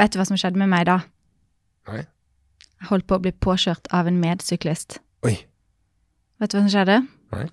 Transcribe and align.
Vet 0.00 0.14
du 0.14 0.20
hva 0.20 0.26
som 0.28 0.38
skjedde 0.40 0.60
med 0.60 0.70
meg 0.72 0.86
da? 0.88 1.00
Nei. 1.90 2.02
Jeg 2.80 2.88
holdt 2.88 3.08
på 3.10 3.18
å 3.18 3.22
bli 3.22 3.32
påkjørt 3.36 3.90
av 3.92 4.08
en 4.08 4.20
medsyklist. 4.22 5.00
Oi. 5.28 5.34
Vet 6.40 6.52
du 6.52 6.56
hva 6.56 6.62
som 6.64 6.72
skjedde? 6.72 7.02
Nei. 7.34 7.48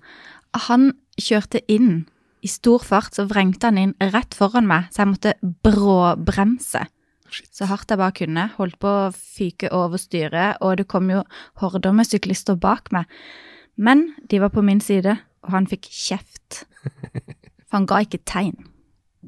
Han 0.68 0.92
kjørte 1.20 1.60
inn 1.68 2.06
i 2.40 2.48
stor 2.48 2.80
fart, 2.86 3.12
så 3.18 3.26
vrengte 3.28 3.68
han 3.68 3.80
inn 3.80 3.92
rett 4.14 4.36
foran 4.36 4.68
meg, 4.70 4.88
så 4.94 5.02
jeg 5.02 5.10
måtte 5.10 5.34
bråbremse. 5.66 6.86
Shit. 7.28 7.50
Så 7.52 7.68
hardt 7.68 7.92
jeg 7.92 8.00
bare 8.00 8.16
kunne. 8.16 8.46
Holdt 8.56 8.78
på 8.80 8.88
å 8.88 9.10
fyke 9.12 9.68
over 9.74 10.00
styret, 10.00 10.62
og 10.64 10.78
det 10.80 10.88
kom 10.88 11.10
jo 11.12 11.20
horder 11.60 11.92
med 11.92 12.08
syklister 12.08 12.56
bak 12.56 12.88
meg. 12.94 13.10
Men 13.76 14.08
de 14.30 14.40
var 14.40 14.54
på 14.54 14.64
min 14.64 14.80
side, 14.80 15.18
og 15.44 15.52
han 15.54 15.68
fikk 15.68 15.90
kjeft. 15.92 16.64
For 17.68 17.76
han 17.76 17.90
ga 17.90 18.00
ikke 18.06 18.24
tegn. 18.24 18.56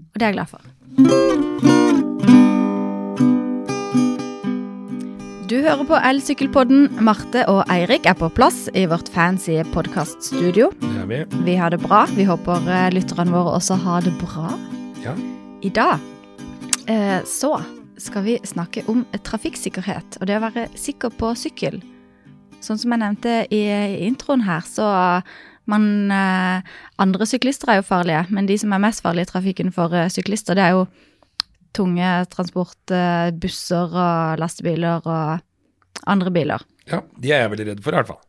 Og 0.00 0.16
det 0.16 0.30
er 0.30 0.32
jeg 0.32 0.40
glad 0.40 0.54
for. 0.54 1.88
Du 5.50 5.56
hører 5.58 5.82
på 5.82 5.98
Elsykkelpodden. 5.98 6.84
Marte 7.02 7.40
og 7.50 7.64
Eirik 7.74 8.04
er 8.06 8.14
på 8.14 8.28
plass 8.30 8.68
i 8.78 8.84
vårt 8.86 9.08
fancy 9.10 9.56
podkaststudio. 9.72 10.68
Vi. 11.10 11.18
Vi 11.42 11.56
har 11.58 11.74
det 11.74 11.80
bra. 11.82 12.04
Vi 12.14 12.22
håper 12.28 12.68
eh, 12.70 12.84
lytterne 12.94 13.34
våre 13.34 13.56
også 13.56 13.80
har 13.82 14.06
det 14.06 14.12
bra. 14.20 14.52
Ja. 15.02 15.16
I 15.66 15.72
dag 15.74 15.98
eh, 16.86 17.18
så 17.26 17.56
skal 17.98 18.28
vi 18.28 18.36
snakke 18.46 18.84
om 18.86 19.02
trafikksikkerhet 19.26 20.20
og 20.20 20.30
det 20.30 20.38
å 20.38 20.44
være 20.46 20.68
sikker 20.78 21.18
på 21.18 21.32
sykkel. 21.34 21.80
Sånn 22.62 22.78
som 22.78 22.94
jeg 22.94 23.02
nevnte 23.02 23.34
i 23.50 23.64
introen 24.06 24.46
her, 24.46 24.62
så 24.62 24.86
man 25.66 26.14
eh, 26.14 26.62
Andre 27.02 27.26
syklister 27.26 27.74
er 27.74 27.82
jo 27.82 27.90
farlige, 27.90 28.22
men 28.30 28.46
de 28.46 28.54
som 28.54 28.70
er 28.70 28.86
mest 28.86 29.02
farlige 29.02 29.26
i 29.26 29.34
trafikken 29.34 29.74
for 29.74 29.98
eh, 29.98 30.12
syklister, 30.14 30.54
det 30.54 30.68
er 30.68 30.78
jo 30.78 30.86
tunge 31.76 32.08
transport, 32.32 32.80
eh, 32.94 33.30
busser 33.32 33.92
og 33.92 34.40
lastebiler 34.40 35.06
og 35.06 36.04
andre 36.06 36.34
biler. 36.34 36.66
ja. 36.90 37.02
De 37.18 37.32
er 37.32 37.44
jeg 37.44 37.50
veldig 37.54 37.66
redd 37.70 37.82
for, 37.84 37.92
i 37.92 38.00
hvert 38.00 38.10
fall. 38.10 38.24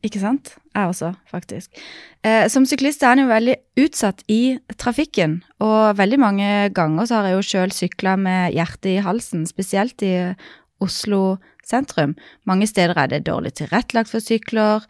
Ikke 0.00 0.20
sant? 0.22 0.54
Jeg 0.72 0.88
også, 0.88 1.10
faktisk. 1.28 1.76
Eh, 2.24 2.46
som 2.48 2.64
syklist 2.64 3.02
er 3.04 3.12
han 3.12 3.20
jo 3.20 3.28
veldig 3.28 3.56
utsatt 3.82 4.22
i 4.32 4.56
trafikken, 4.80 5.42
og 5.60 5.98
veldig 5.98 6.18
mange 6.20 6.48
ganger 6.72 7.08
så 7.08 7.18
har 7.18 7.28
jeg 7.28 7.36
jo 7.36 7.48
sjøl 7.50 7.74
sykla 7.76 8.14
med 8.16 8.56
hjertet 8.56 8.94
i 8.94 9.02
halsen, 9.04 9.44
spesielt 9.48 10.00
i 10.06 10.32
Oslo 10.80 11.36
sentrum. 11.68 12.16
Mange 12.48 12.68
steder 12.70 12.96
er 12.96 13.12
det 13.12 13.26
dårlig 13.28 13.52
tilrettelagt 13.60 14.08
for 14.08 14.24
sykler. 14.24 14.86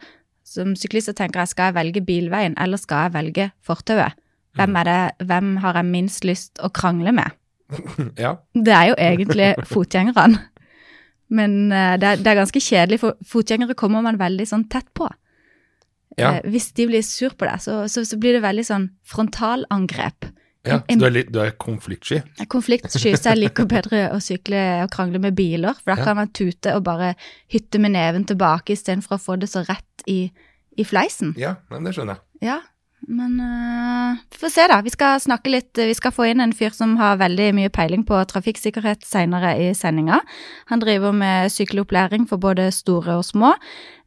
Som 0.47 0.77
syklist 0.79 1.11
så 1.11 1.15
tenker 1.17 1.43
jeg 1.43 1.51
skal 1.51 1.69
jeg 1.69 1.79
velge 1.79 2.05
bilveien, 2.07 2.55
eller 2.59 2.79
skal 2.79 3.09
jeg 3.09 3.15
velge 3.17 3.51
fortauet? 3.67 4.15
Hvem, 4.55 4.75
er 4.79 4.87
det, 4.87 5.27
hvem 5.27 5.53
har 5.63 5.77
jeg 5.79 5.87
minst 5.87 6.25
lyst 6.27 6.59
å 6.59 6.71
krangle 6.75 7.13
med? 7.15 7.35
Ja. 8.19 8.35
Det 8.53 8.73
er 8.75 8.91
jo 8.91 8.95
egentlig 8.97 9.51
fotgjengerne. 9.69 10.41
Men 11.31 11.71
uh, 11.71 11.95
det, 11.95 12.07
er, 12.09 12.19
det 12.19 12.27
er 12.27 12.39
ganske 12.41 12.59
kjedelig, 12.59 12.99
for 12.99 13.15
fotgjengere 13.23 13.75
kommer 13.79 14.03
man 14.03 14.17
veldig 14.19 14.47
sånn 14.49 14.65
tett 14.71 14.89
på. 14.97 15.07
Ja. 16.19 16.33
Uh, 16.41 16.49
hvis 16.51 16.71
de 16.75 16.89
blir 16.89 17.05
sur 17.07 17.31
på 17.39 17.47
deg, 17.47 17.61
så, 17.63 17.85
så, 17.87 18.03
så 18.07 18.19
blir 18.19 18.35
det 18.35 18.43
veldig 18.43 18.65
sånn 18.67 18.89
frontalangrep. 19.07 20.27
ja. 20.67 20.81
Så 20.89 20.97
du 20.99 21.05
er, 21.07 21.13
litt, 21.15 21.31
du 21.31 21.39
er 21.41 21.53
konfliktsky? 21.57 22.19
Konfliktsky, 22.51 23.15
så 23.15 23.31
jeg 23.31 23.39
liker 23.45 23.65
bedre 23.71 24.03
å 24.13 24.19
sykle 24.21 24.59
og 24.83 24.91
krangle 24.93 25.21
med 25.23 25.33
biler, 25.39 25.73
for 25.79 25.93
da 25.93 26.01
Ja. 26.01 26.09
kan 26.09 26.19
man 26.19 26.33
tute 26.35 26.75
og 26.75 26.83
bare 26.85 27.13
hytte 27.53 27.79
med 27.79 27.95
neven 27.95 28.27
tilbake 28.27 28.75
istedenfor 28.75 29.15
å 29.15 29.23
få 29.23 29.39
det 29.39 29.49
så 29.49 29.63
rett 29.69 30.03
i, 30.11 30.25
i 30.77 30.83
fleisen. 30.83 31.31
Ja, 31.39 31.55
men 31.71 31.87
det 31.87 31.95
skjønner 31.95 32.19
jeg. 32.19 32.51
Ja, 32.51 32.59
men 33.09 33.39
uh, 33.41 34.19
vi 34.29 34.37
får 34.37 34.51
se, 34.53 34.65
da. 34.69 34.77
Vi 34.85 34.91
skal 34.93 35.19
snakke 35.23 35.49
litt 35.49 35.79
Vi 35.79 35.93
skal 35.97 36.13
få 36.13 36.27
inn 36.29 36.43
en 36.43 36.53
fyr 36.53 36.73
som 36.75 36.93
har 36.99 37.17
veldig 37.21 37.47
mye 37.57 37.71
peiling 37.73 38.03
på 38.07 38.19
trafikksikkerhet 38.29 39.05
senere 39.07 39.55
i 39.57 39.71
sendinga. 39.77 40.19
Han 40.69 40.83
driver 40.83 41.15
med 41.15 41.51
sykkelopplæring 41.53 42.27
for 42.29 42.41
både 42.41 42.69
store 42.75 43.17
og 43.19 43.25
små. 43.25 43.55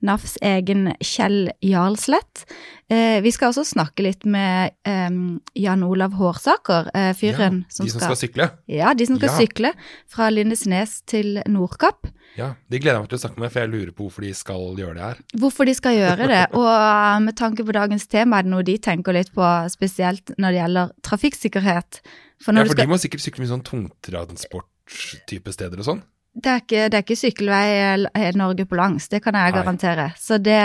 NAFs 0.05 0.37
egen 0.45 0.93
Kjell 1.03 1.51
Jarlslett. 1.65 2.45
Uh, 2.93 3.19
vi 3.25 3.33
skal 3.35 3.51
også 3.51 3.65
snakke 3.67 4.05
litt 4.07 4.27
med 4.29 4.77
um, 4.87 5.41
Jan 5.59 5.83
Olav 5.87 6.15
Hårsaker, 6.19 6.93
uh, 6.95 7.11
fyren 7.17 7.65
ja, 7.65 7.73
som 7.73 7.89
som 7.89 8.03
skal 8.05 8.21
sykle. 8.21 8.51
Ja, 8.71 8.95
de 8.95 9.09
som 9.09 9.19
skal 9.19 9.33
Ja. 9.33 9.39
sykle 9.41 9.73
fra 10.07 10.31
Lindesnes 10.31 11.01
til 11.09 11.41
Nordkapp. 11.49 12.07
Ja, 12.35 12.55
De 12.71 12.81
gleder 12.83 12.99
jeg 12.99 13.05
meg 13.05 13.11
til 13.13 13.19
å 13.19 13.23
snakke 13.23 13.43
med, 13.43 13.53
for 13.55 13.63
jeg 13.63 13.71
lurer 13.71 13.93
på 13.95 14.07
hvorfor 14.09 14.25
de 14.27 14.33
skal 14.35 14.65
gjøre 14.81 14.97
det 14.97 15.05
her. 15.05 15.21
Hvorfor 15.39 15.69
de 15.69 15.75
skal 15.79 15.95
gjøre 15.95 16.27
det, 16.31 16.41
og 16.59 16.67
uh, 16.67 17.21
med 17.23 17.37
tanke 17.39 17.67
på 17.67 17.75
dagens 17.77 18.09
tema, 18.11 18.41
er 18.41 18.49
det 18.49 18.51
noe 18.55 18.67
de 18.67 18.75
tenker 18.83 19.15
litt 19.15 19.31
på, 19.35 19.45
spesielt 19.71 20.35
når 20.35 20.57
det 20.57 20.61
gjelder 20.63 20.97
trafikksikkerhet. 21.07 22.01
For 22.43 22.57
Ja, 22.59 22.65
For 22.67 22.75
skal, 22.75 22.83
de 22.83 22.91
må 22.91 22.99
sikkert 22.99 23.23
sykle 23.23 23.45
mye 23.45 23.53
sånn 23.53 23.63
tungtransport-type 23.69 25.55
steder 25.55 25.79
og 25.79 25.87
sånn. 25.87 26.03
det, 26.35 26.51
er 26.51 26.63
ikke, 26.65 26.83
det 26.91 26.99
er 26.99 27.05
ikke 27.07 27.21
sykkelvei 27.21 27.65
i 28.19 28.35
Norge 28.35 28.67
på 28.67 28.81
langs, 28.83 29.07
det 29.13 29.23
kan 29.23 29.39
jeg 29.39 29.53
Nei. 29.53 29.57
garantere. 29.61 30.11
Så, 30.19 30.43
det, 30.43 30.59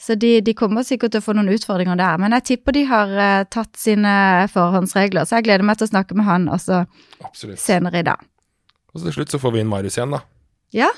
så 0.00 0.16
de, 0.16 0.38
de 0.40 0.56
kommer 0.56 0.88
sikkert 0.88 1.12
til 1.12 1.20
å 1.20 1.26
få 1.28 1.36
noen 1.36 1.52
utfordringer 1.52 2.00
der. 2.00 2.16
Men 2.24 2.32
jeg 2.38 2.48
tipper 2.54 2.78
de 2.78 2.86
har 2.88 3.12
uh, 3.20 3.44
tatt 3.52 3.76
sine 3.76 4.48
forhåndsregler, 4.54 5.28
så 5.28 5.36
jeg 5.38 5.50
gleder 5.50 5.68
meg 5.68 5.76
til 5.76 5.90
å 5.90 5.92
snakke 5.92 6.16
med 6.16 6.30
han 6.30 6.48
også 6.48 6.86
Absolutt. 7.20 7.60
senere 7.60 8.00
i 8.00 8.08
dag. 8.08 8.24
Og 8.92 9.00
så 9.00 9.10
til 9.10 9.20
slutt 9.20 9.36
så 9.36 9.40
får 9.44 9.52
vi 9.52 9.60
inn 9.60 9.68
Marius 9.68 10.00
igjen, 10.00 10.16
da. 10.16 10.24
Ja, 10.72 10.88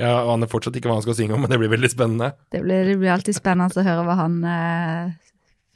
Jeg 0.00 0.08
aner 0.32 0.48
fortsatt 0.48 0.76
ikke 0.78 0.88
hva 0.88 0.96
han 0.96 1.04
skal 1.04 1.14
synge 1.18 1.34
om, 1.36 1.42
men 1.44 1.50
det 1.52 1.58
blir 1.60 1.68
veldig 1.70 1.90
spennende. 1.92 2.30
det 2.50 2.62
blir, 2.64 2.84
det 2.88 2.96
blir 2.98 3.12
alltid 3.12 3.36
spennende 3.36 3.76
å 3.76 3.84
høre 3.84 4.04
hva 4.06 4.14
han 4.16 4.38
eh, 4.48 5.10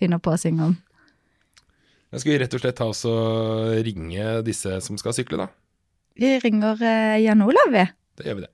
finner 0.01 0.19
på 0.25 0.33
å 0.33 0.39
synge 0.41 0.63
om. 0.71 0.75
Jeg 2.15 2.21
skal 2.23 2.33
vi 2.33 2.39
rett 2.41 2.55
og 2.57 2.61
slett 2.63 2.79
ta 2.79 2.87
oss 2.89 3.05
og 3.11 3.75
ringe 3.85 4.25
disse 4.47 4.81
som 4.87 4.97
skal 4.99 5.13
sykle, 5.17 5.37
da. 5.45 5.49
Vi 6.17 6.31
ringer 6.41 6.79
eh, 6.81 7.19
Jan 7.25 7.43
Olav, 7.45 7.69
vi. 7.75 7.85
Da 8.17 8.23
gjør 8.29 8.37
vi 8.41 8.45
det. 8.47 8.53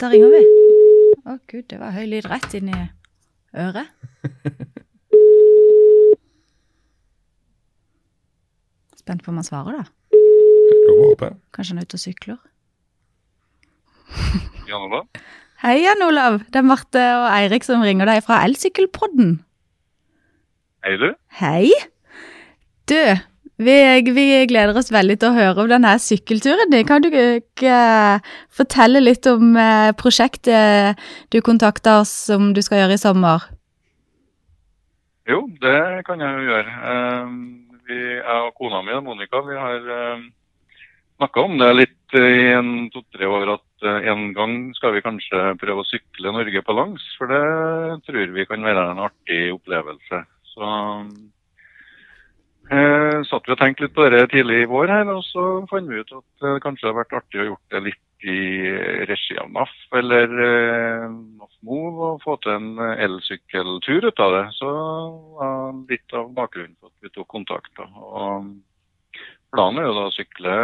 Da 0.00 0.08
ringer 0.12 0.30
vi. 0.32 0.42
Å 1.28 1.36
gud, 1.50 1.66
det 1.68 1.78
var 1.82 1.92
høy 1.92 2.06
lyd 2.08 2.24
rett 2.30 2.54
inn 2.56 2.70
i 2.72 2.80
øret. 3.60 3.88
Spent 9.00 9.22
på 9.24 9.30
om 9.32 9.36
han 9.40 9.44
svarer, 9.46 9.72
da. 9.80 9.84
Kanskje 11.54 11.72
han 11.74 11.80
er 11.82 11.86
ute 11.88 11.98
og 11.98 12.04
sykler. 12.06 12.38
Jan 14.70 14.86
Olav? 14.86 15.06
Hei, 15.64 15.80
Jan 15.82 16.02
Olav. 16.06 16.36
Det 16.46 16.60
er 16.60 16.66
Marte 16.66 17.00
og 17.18 17.26
Eirik 17.34 17.64
som 17.66 17.82
ringer 17.82 18.06
deg 18.06 18.22
fra 18.22 18.38
Elsykkelpodden. 18.46 19.40
Hei, 20.86 20.92
du. 21.00 21.08
Hei. 21.40 21.72
Du, 22.88 23.00
vi, 23.66 23.74
vi 24.14 24.26
gleder 24.48 24.78
oss 24.78 24.92
veldig 24.94 25.16
til 25.18 25.32
å 25.32 25.36
høre 25.36 25.64
om 25.64 25.70
denne 25.72 25.96
sykkelturen 26.00 26.70
din. 26.70 26.86
Kan 26.86 27.02
du 27.02 27.10
ikke 27.10 27.72
eh, 27.74 28.28
fortelle 28.54 29.02
litt 29.02 29.26
om 29.30 29.56
eh, 29.58 29.90
prosjektet 29.98 31.02
du 31.34 31.40
kontakta 31.44 31.98
oss 32.04 32.14
om 32.30 32.52
du 32.54 32.62
skal 32.62 32.84
gjøre 32.84 32.98
i 32.98 33.02
sommer? 33.02 33.48
Jo, 35.28 35.42
det 35.62 36.06
kan 36.06 36.22
jeg 36.22 36.36
jo 36.38 36.46
gjøre. 36.46 36.76
Eh, 36.92 37.34
vi, 37.90 37.98
jeg 38.20 38.46
og 38.46 38.54
kona 38.54 38.84
mi, 38.86 38.94
Monica, 39.02 39.42
vi 39.42 39.58
har 39.58 39.90
uh, 39.90 40.22
snakka 41.18 41.42
om 41.42 41.58
det 41.58 41.70
litt 41.74 42.14
i 42.14 42.52
en 42.54 42.86
to-tre 42.94 43.26
år 43.26 43.56
at 43.56 43.66
eh, 43.86 44.06
en 44.12 44.30
gang 44.36 44.54
skal 44.76 44.94
vi 44.96 45.02
kanskje 45.04 45.54
prøve 45.60 45.82
å 45.82 45.88
sykle 45.88 46.32
Norge 46.34 46.62
på 46.66 46.76
langs. 46.76 47.04
For 47.18 47.30
det 47.30 48.04
tror 48.06 48.36
vi 48.36 48.46
kan 48.48 48.64
være 48.66 48.86
en 48.92 49.02
artig 49.06 49.40
opplevelse. 49.54 50.22
Så 50.52 50.70
eh, 52.70 53.18
satt 53.28 53.48
vi 53.48 53.56
og 53.56 53.60
tenkte 53.60 53.86
litt 53.86 53.96
på 53.96 54.08
det 54.12 54.22
tidlig 54.34 54.62
i 54.64 54.70
vår 54.70 54.94
her, 54.94 55.10
og 55.14 55.24
så 55.28 55.48
fant 55.70 55.90
vi 55.90 56.00
ut 56.02 56.14
at 56.16 56.46
det 56.46 56.62
kanskje 56.64 56.88
hadde 56.88 57.00
vært 57.02 57.18
artig 57.22 57.42
å 57.42 57.50
gjort 57.52 57.76
det 57.76 57.84
litt 57.88 58.06
i 58.20 58.40
regi 59.08 59.38
av 59.40 59.48
NAF 59.48 59.76
eller 59.96 60.34
eh, 60.44 61.06
NAF 61.08 61.54
Mov 61.64 62.02
og 62.04 62.24
få 62.24 62.34
til 62.44 62.52
en 62.52 62.82
elsykkeltur 62.96 64.10
ut 64.10 64.24
av 64.24 64.34
det. 64.36 64.46
Så 64.58 64.72
var 65.38 65.78
litt 65.88 66.16
av 66.16 66.32
bakgrunnen 66.36 66.76
for 66.80 66.92
at 66.92 67.06
vi 67.06 67.14
tok 67.14 67.28
kontakt. 67.32 67.72
Da. 67.78 67.88
Og 67.88 68.50
planen 69.54 69.80
er 69.80 69.88
jo 69.88 69.96
da 69.96 70.06
å 70.08 70.14
sykle 70.14 70.58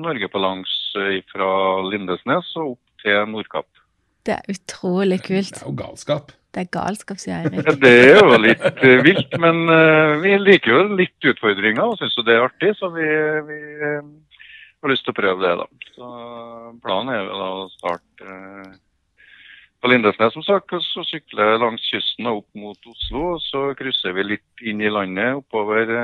Norge 0.00 0.30
på 0.30 0.42
langs 0.42 0.79
fra 1.32 1.50
Lindesnes 1.86 2.50
og 2.58 2.74
opp 2.74 3.04
til 3.04 3.22
Nordkapp. 3.30 3.68
Det 4.26 4.36
er 4.36 4.52
utrolig 4.52 5.20
kult. 5.24 5.54
Det 5.54 5.62
er 5.62 5.68
jo 5.70 5.76
galskap. 5.78 6.32
Det 6.50 6.64
er 6.64 6.70
galskap, 6.74 7.20
sier 7.22 7.38
Eirik. 7.38 7.62
Ja, 7.62 7.74
Det 7.78 7.92
er 8.10 8.18
jo 8.18 8.38
litt 8.42 8.64
eh, 8.82 9.02
vilt, 9.06 9.36
men 9.42 9.62
eh, 9.70 10.16
vi 10.24 10.34
liker 10.42 10.74
jo 10.74 10.82
litt 10.98 11.28
utfordringer 11.32 11.84
og 11.84 11.96
syns 12.00 12.16
jo 12.18 12.26
det 12.26 12.34
er 12.34 12.46
artig, 12.48 12.72
så 12.78 12.90
vi, 12.94 13.06
vi 13.46 13.58
eh, 13.86 14.00
har 14.82 14.92
lyst 14.92 15.06
til 15.06 15.14
å 15.14 15.18
prøve 15.20 15.44
det, 15.44 15.54
da. 15.62 15.92
Så 15.94 16.10
planen 16.82 17.14
er 17.14 17.22
jo 17.22 17.38
da 17.38 17.50
å 17.54 17.68
starte 17.76 18.38
på 19.80 19.88
Lindesnes, 19.88 20.34
som 20.34 20.44
sagt, 20.44 20.74
og 20.76 20.82
så 20.84 21.06
sykle 21.08 21.46
langs 21.62 21.86
kysten 21.88 22.28
og 22.28 22.42
opp 22.42 22.58
mot 22.64 22.90
Oslo. 22.90 23.36
og 23.36 23.44
Så 23.46 23.62
krysser 23.78 24.12
vi 24.18 24.26
litt 24.34 24.66
inn 24.66 24.82
i 24.82 24.90
landet, 24.92 25.38
oppover 25.38 25.94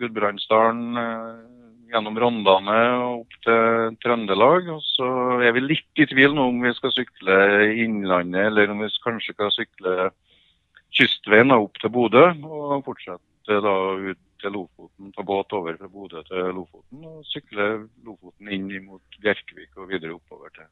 Gudbrandsdalen, 0.00 0.98
gjennom 1.94 2.18
Rondane 2.18 2.78
opp 3.20 3.36
til 3.46 3.96
Trøndelag. 4.02 4.68
og 4.74 4.82
Så 4.84 5.08
er 5.46 5.54
vi 5.56 5.64
litt 5.64 6.02
i 6.02 6.08
tvil 6.10 6.34
nå 6.34 6.48
om 6.50 6.60
vi 6.64 6.74
skal 6.76 6.92
sykle 6.94 7.38
Innlandet, 7.84 8.50
eller 8.50 8.72
om 8.72 8.82
vi 8.82 8.90
kanskje 9.04 9.36
skal 9.36 9.54
sykle 9.54 10.10
kystveien 10.94 11.54
opp 11.54 11.78
til 11.82 11.92
Bodø. 11.94 12.26
Og 12.42 12.84
fortsette 12.86 13.60
da 13.64 13.74
ut 14.10 14.22
til 14.42 14.54
Lofoten, 14.54 15.12
ta 15.14 15.24
båt 15.24 15.54
over 15.56 15.78
fra 15.78 15.90
Bodø 15.90 16.24
til 16.28 16.50
Lofoten. 16.56 17.04
Og 17.06 17.22
sykle 17.30 17.70
Lofoten 18.06 18.50
inn 18.52 18.68
mot 18.86 19.20
Bjerkvik 19.22 19.78
og 19.78 19.90
videre 19.92 20.16
oppover 20.18 20.52
til, 20.56 20.68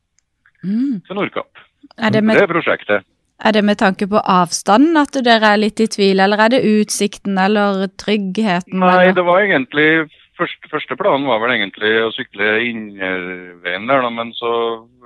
mm. 0.67 1.03
til 1.07 1.19
Nordkapp. 1.19 1.67
Er 1.99 2.15
det, 2.15 2.25
med, 2.25 2.39
det 2.39 2.49
er 2.49 2.53
prosjektet. 2.53 3.09
Er 3.43 3.55
det 3.57 3.65
med 3.67 3.79
tanke 3.81 4.07
på 4.07 4.21
avstanden 4.21 4.99
at 5.01 5.17
dere 5.27 5.55
er 5.55 5.59
litt 5.59 5.81
i 5.83 5.89
tvil, 5.91 6.23
eller 6.23 6.45
er 6.45 6.53
det 6.55 6.67
utsikten 6.67 7.39
eller 7.43 7.89
tryggheten? 7.99 8.79
Nei, 8.79 8.93
eller? 9.09 9.17
det 9.19 9.25
var 9.27 9.43
egentlig 9.43 9.89
Første, 10.39 10.69
første 10.73 10.97
planen 10.97 11.29
var 11.29 11.43
vel 11.43 11.53
egentlig 11.59 11.91
å 12.07 12.13
sykle 12.17 12.55
innerveien 12.65 13.85
der, 13.89 14.01
da, 14.01 14.09
men 14.09 14.31
så 14.33 14.53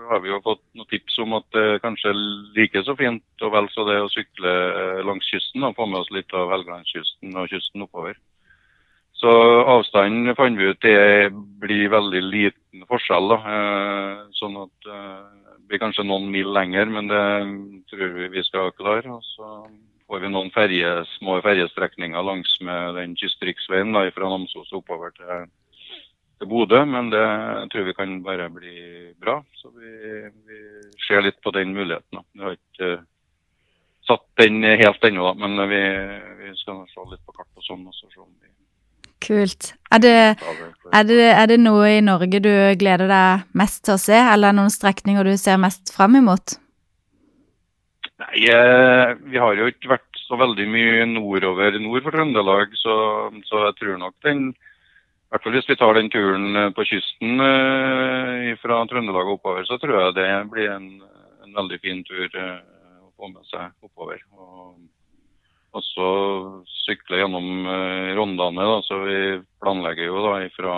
har 0.07 0.21
vi 0.23 0.31
jo 0.31 0.39
fått 0.45 0.63
noen 0.79 0.89
tips 0.93 1.19
om 1.25 1.35
at 1.41 1.47
det 1.57 1.81
kanskje 1.83 2.13
er 2.13 2.21
like 2.55 2.83
så 2.87 2.95
fint 2.99 3.43
og 3.43 3.53
vel 3.57 3.67
så 3.73 3.87
det 3.89 3.97
å 4.05 4.13
sykle 4.13 4.53
eh, 4.53 5.03
langs 5.07 5.27
kysten 5.27 5.67
og 5.67 5.75
få 5.79 5.89
med 5.91 6.05
oss 6.05 6.13
litt 6.15 6.31
av 6.37 6.53
Helgelandskysten 6.55 7.35
og 7.35 7.51
kysten 7.51 7.87
oppover. 7.89 8.15
Så 9.17 9.33
avstanden 9.73 10.37
fant 10.37 10.61
vi 10.61 10.71
ut 10.71 10.85
det 10.85 11.33
blir 11.63 11.91
veldig 11.91 12.23
liten 12.23 12.87
forskjell. 12.87 13.33
da, 13.33 13.41
eh, 13.57 14.23
Sånn 14.39 14.61
at 14.63 14.91
eh, 14.93 15.21
det 15.57 15.71
blir 15.73 15.83
kanskje 15.83 16.07
noen 16.07 16.31
mil 16.31 16.53
lenger, 16.55 16.87
men 16.87 17.11
det 17.11 17.25
tror 17.91 18.15
vi 18.15 18.31
vi 18.37 18.47
skal 18.47 18.71
klare. 18.79 19.11
Og 19.11 19.25
så 19.35 19.51
får 20.07 20.23
vi 20.23 20.31
noen 20.31 20.51
ferje, 20.55 20.91
små 21.17 21.41
ferjestrekninger 21.45 22.23
langs 22.23 22.57
med 22.65 22.97
den 22.99 23.17
kystriksveien 23.19 23.95
da, 23.95 24.07
fra 24.15 24.31
Namsos 24.31 24.73
oppover 24.77 25.15
til, 25.17 25.49
til 26.39 26.51
Bodø. 26.51 26.85
Men 26.89 27.11
det 27.15 27.27
tror 27.73 27.89
vi 27.89 27.97
kan 27.99 28.17
bare 28.27 28.49
bli 28.55 28.77
bra. 29.21 29.41
Så 29.59 29.73
vi, 29.75 29.93
vi 30.47 30.63
ser 31.09 31.27
litt 31.27 31.41
på 31.43 31.55
den 31.57 31.75
muligheten. 31.75 32.21
da. 32.21 32.25
Vi 32.33 32.47
har 32.47 32.59
ikke 32.59 32.93
uh, 33.01 33.07
satt 34.07 34.27
den 34.39 34.63
helt 34.63 35.05
ennå, 35.05 35.33
da, 35.33 35.47
men 35.47 35.69
vi, 35.71 35.81
vi 36.43 36.53
skal 36.61 36.85
se 36.93 37.09
litt 37.11 37.25
på 37.27 37.35
kart 37.35 37.51
og 37.59 37.67
sånn. 37.67 37.87
og 37.87 37.97
så 37.97 38.07
vi 38.13 38.55
Kult. 39.27 39.73
Er 39.91 39.99
det. 39.99 40.13
er, 40.93 41.05
det, 41.09 41.17
er 41.33 41.47
det 41.49 41.57
noe 41.59 41.89
i 41.97 42.03
Norge 42.05 42.39
du 42.45 42.53
gleder 42.79 43.09
deg 43.11 43.57
mest 43.59 43.81
til 43.89 43.97
å 43.97 44.01
se, 44.01 44.15
eller 44.15 44.55
noen 44.55 44.71
strekninger 44.71 45.27
du 45.27 45.33
ser 45.41 45.59
mest 45.59 45.91
fram 45.95 46.19
imot? 46.21 46.59
Nei, 48.17 48.47
eh, 48.49 49.11
vi 49.29 49.37
har 49.37 49.59
jo 49.59 49.67
ikke 49.69 49.91
vært 49.93 50.21
så 50.25 50.39
veldig 50.41 50.65
mye 50.73 51.05
nordover 51.11 51.75
nord 51.83 52.07
for 52.07 52.17
Trøndelag, 52.17 52.73
så, 52.81 52.95
så 53.45 53.67
jeg 53.67 53.77
tror 53.81 54.01
nok 54.01 54.17
den 54.25 54.49
i 55.27 55.35
hvert 55.35 55.43
fall 55.45 55.57
hvis 55.57 55.69
vi 55.69 55.77
tar 55.77 55.99
den 55.99 56.09
turen 56.09 56.57
eh, 56.57 56.71
på 56.73 56.87
kysten 56.89 57.45
eh, 57.45 58.55
fra 58.63 58.81
Trøndelag 58.89 59.29
og 59.29 59.37
oppover, 59.37 59.69
så 59.69 59.77
tror 59.83 59.99
jeg 59.99 60.17
det 60.17 60.31
blir 60.55 60.73
en, 60.73 60.89
en 61.45 61.61
veldig 61.61 61.81
fin 61.83 62.01
tur 62.09 62.25
å 62.41 63.11
få 63.19 63.29
med 63.35 63.45
seg 63.51 63.85
oppover. 63.85 64.25
Og, 64.33 64.81
og 65.77 65.85
så 65.85 66.09
sykle 66.87 67.21
gjennom 67.21 67.69
Rondane. 68.17 68.65
Da, 68.71 68.81
så 68.87 69.03
vi 69.03 69.21
planlegger 69.61 70.09
jo 70.09 70.25
da 70.25 70.39
fra 70.57 70.77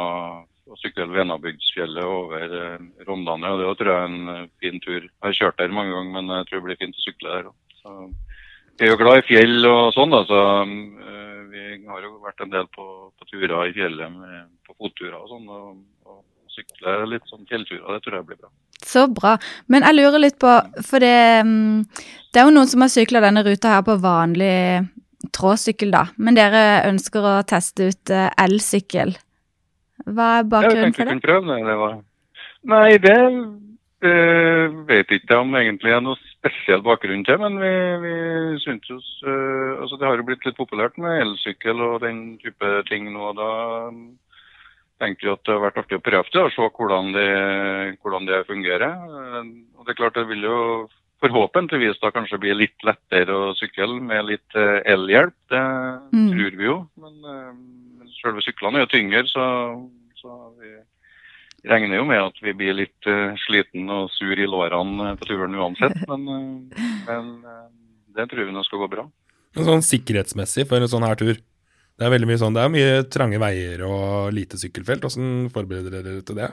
å 0.69 0.79
sykle 0.81 1.09
Venabygdsfjellet 1.11 2.05
over 2.05 2.57
eh, 2.61 2.87
Rondane. 3.09 3.53
og 3.53 3.63
Det 3.63 3.71
tror 3.81 3.93
jeg 3.93 4.03
er 4.05 4.11
en 4.13 4.33
eh, 4.35 4.47
fin 4.63 4.81
tur. 4.85 5.01
Jeg 5.01 5.25
har 5.25 5.37
kjørt 5.41 5.61
der 5.61 5.75
mange 5.75 5.95
ganger, 5.95 6.15
men 6.17 6.35
jeg 6.37 6.49
tror 6.49 6.61
det 6.61 6.67
blir 6.69 6.81
fint 6.83 6.99
å 6.99 7.05
sykle 7.05 7.35
der 7.35 7.51
òg. 7.51 8.15
Vi 8.79 8.87
er 8.87 8.93
jo 8.93 8.99
glad 9.01 9.19
i 9.19 9.27
fjell 9.27 9.67
og 9.67 9.95
sånn, 9.97 10.13
da, 10.15 10.23
så 10.29 10.41
eh, 10.63 11.39
vi 11.51 11.63
har 11.89 12.05
jo 12.05 12.13
vært 12.23 12.45
en 12.45 12.53
del 12.53 12.69
på, 12.75 12.87
på 13.19 13.31
turer 13.31 13.71
i 13.71 13.75
fjellet 13.75 14.13
med, 14.15 14.51
på 14.69 14.77
fotturer 14.77 15.19
og 15.19 15.33
sånn. 15.33 15.49
Og, 15.51 15.81
og 16.07 16.21
sykle 16.55 16.95
litt 17.11 17.27
sånn 17.31 17.47
fjellturer, 17.49 17.89
det 17.95 18.05
tror 18.05 18.21
jeg 18.21 18.29
blir 18.29 18.41
bra. 18.43 18.53
Så 18.85 19.09
bra. 19.11 19.35
Men 19.67 19.87
jeg 19.87 19.99
lurer 19.99 20.23
litt 20.23 20.39
på, 20.41 20.53
for 20.87 21.03
det, 21.03 21.43
mm, 21.47 21.83
det 22.33 22.41
er 22.41 22.47
jo 22.47 22.55
noen 22.55 22.71
som 22.71 22.85
har 22.85 22.93
sykla 22.93 23.23
denne 23.25 23.43
ruta 23.47 23.75
her 23.75 23.85
på 23.87 23.99
vanlig 24.03 24.87
tråsykkel, 25.35 25.91
da. 25.95 26.05
Men 26.17 26.39
dere 26.39 26.85
ønsker 26.89 27.27
å 27.27 27.39
teste 27.49 27.91
ut 27.91 28.13
eh, 28.15 28.31
elsykkel. 28.39 29.17
Hva 30.15 30.29
er 30.39 30.47
bakgrunnen 30.53 30.95
for 30.97 31.11
det? 31.11 31.19
prøve 31.25 31.49
det. 31.51 31.65
det 31.69 31.79
var... 31.83 31.99
Nei, 32.69 32.99
det 33.03 33.17
uh, 34.05 34.79
vet 34.89 35.13
ikke 35.15 35.41
om 35.43 35.57
egentlig 35.59 35.95
er 35.95 36.05
noe 36.05 36.19
spesiell 36.39 36.83
bakgrunn 36.87 37.25
til, 37.27 37.39
men 37.43 37.59
vi, 37.61 37.73
vi 38.05 38.15
synes 38.63 38.87
jo 38.91 38.99
eh, 38.99 39.81
altså 39.83 39.99
Det 39.99 40.07
har 40.07 40.21
jo 40.21 40.27
blitt 40.29 40.45
litt 40.47 40.59
populært 40.59 40.99
med 41.03 41.23
elsykkel 41.25 41.83
og 41.83 42.01
den 42.05 42.39
type 42.43 42.71
ting 42.91 43.11
nå. 43.11 43.33
og 43.33 43.41
Da 43.41 43.51
tenkte 45.03 45.27
vi 45.27 45.33
at 45.33 45.43
det 45.47 45.55
har 45.57 45.65
vært 45.67 45.81
artig 45.83 45.99
å 45.99 46.05
prøve 46.05 46.31
det 46.35 46.45
og 46.45 46.55
se 46.55 46.69
hvordan 46.79 47.11
det, 47.17 47.29
hvordan 48.03 48.31
det 48.31 48.47
fungerer. 48.47 48.95
Eh, 48.95 49.51
Og 49.79 49.87
det 49.87 49.95
er 49.95 50.01
klart 50.01 50.19
det 50.19 50.29
vil 50.31 50.47
jo 50.47 50.61
forhåpentligvis 51.23 51.99
da 52.03 52.13
kanskje 52.15 52.39
blir 52.43 52.57
litt 52.59 52.87
lettere 52.87 53.35
å 53.35 53.55
sykle 53.59 53.99
med 54.01 54.29
litt 54.31 54.59
eh, 54.59 54.81
elhjelp. 54.95 55.37
Det 55.51 55.67
Mm. 56.09 56.31
tror 56.33 56.57
vi 56.57 56.65
jo. 56.65 56.79
Men 56.97 57.15
eh, 57.25 57.53
men 58.09 58.15
selve 58.23 58.45
syklene 58.45 58.81
er 58.81 58.87
jo 58.87 58.93
tyngre, 58.93 59.25
så, 59.29 59.45
så 60.17 60.37
vi 60.61 60.73
regner 61.69 62.01
jo 62.01 62.07
med 62.09 62.23
at 62.23 62.41
vi 62.45 62.55
blir 62.57 62.77
litt 62.79 63.09
uh, 63.11 63.35
sliten 63.45 63.91
og 63.93 64.09
sur 64.15 64.33
i 64.39 64.49
lårene 64.49 65.15
på 65.19 65.29
turen 65.29 65.59
uansett. 65.59 65.99
Men, 66.11 66.29
uh, 66.29 66.87
men 67.09 67.33
uh, 67.45 67.67
det 68.17 68.29
tror 68.31 68.49
vi 68.49 68.55
nå 68.55 68.65
skal 68.67 68.85
gå 68.85 68.89
bra. 68.95 69.05
Men 69.57 69.67
sånn 69.67 69.85
sikkerhetsmessig 69.85 70.69
for 70.71 70.81
en 70.81 70.91
sånn 70.91 71.07
her 71.07 71.19
tur. 71.19 71.37
Det 71.99 72.07
er 72.07 72.13
veldig 72.15 72.29
mye 72.31 72.39
sånn, 72.41 72.55
det 72.55 72.63
er 72.63 72.71
mye 72.71 72.91
trange 73.11 73.41
veier 73.43 73.83
og 73.83 74.31
lite 74.33 74.59
sykkelfelt. 74.61 75.03
Hvordan 75.03 75.49
forbereder 75.55 75.99
dere 75.99 76.23
til 76.23 76.39
det? 76.39 76.53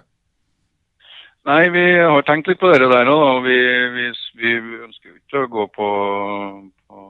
Nei, 1.46 1.70
vi 1.70 1.84
har 2.02 2.24
tenkt 2.26 2.48
litt 2.50 2.58
på 2.58 2.72
det 2.74 2.88
der 2.90 3.10
òg. 3.12 3.24
og 3.36 3.44
Vi, 3.46 3.58
vi, 3.94 4.06
vi 4.42 4.54
ønsker 4.82 5.12
jo 5.12 5.18
ikke 5.20 5.44
å 5.44 5.52
gå 5.54 5.66
på, 5.76 5.90
på 6.90 7.02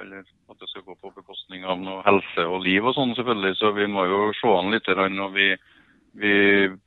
Eller 0.00 0.22
at 0.24 0.62
det 0.62 0.68
skal 0.70 0.86
gå 0.86 0.96
på 1.02 1.12
bekostning 1.12 1.66
av 1.68 1.82
noe 1.82 2.00
helse 2.06 2.46
og 2.48 2.64
liv 2.64 2.88
og 2.88 2.96
sånn, 2.96 3.12
selvfølgelig. 3.18 3.58
Så 3.60 3.74
vi 3.76 3.88
må 3.92 4.06
jo 4.08 4.20
se 4.38 4.48
an 4.48 4.72
litt. 4.72 4.88
og 4.88 5.36
vi, 5.36 5.50
vi 6.16 6.34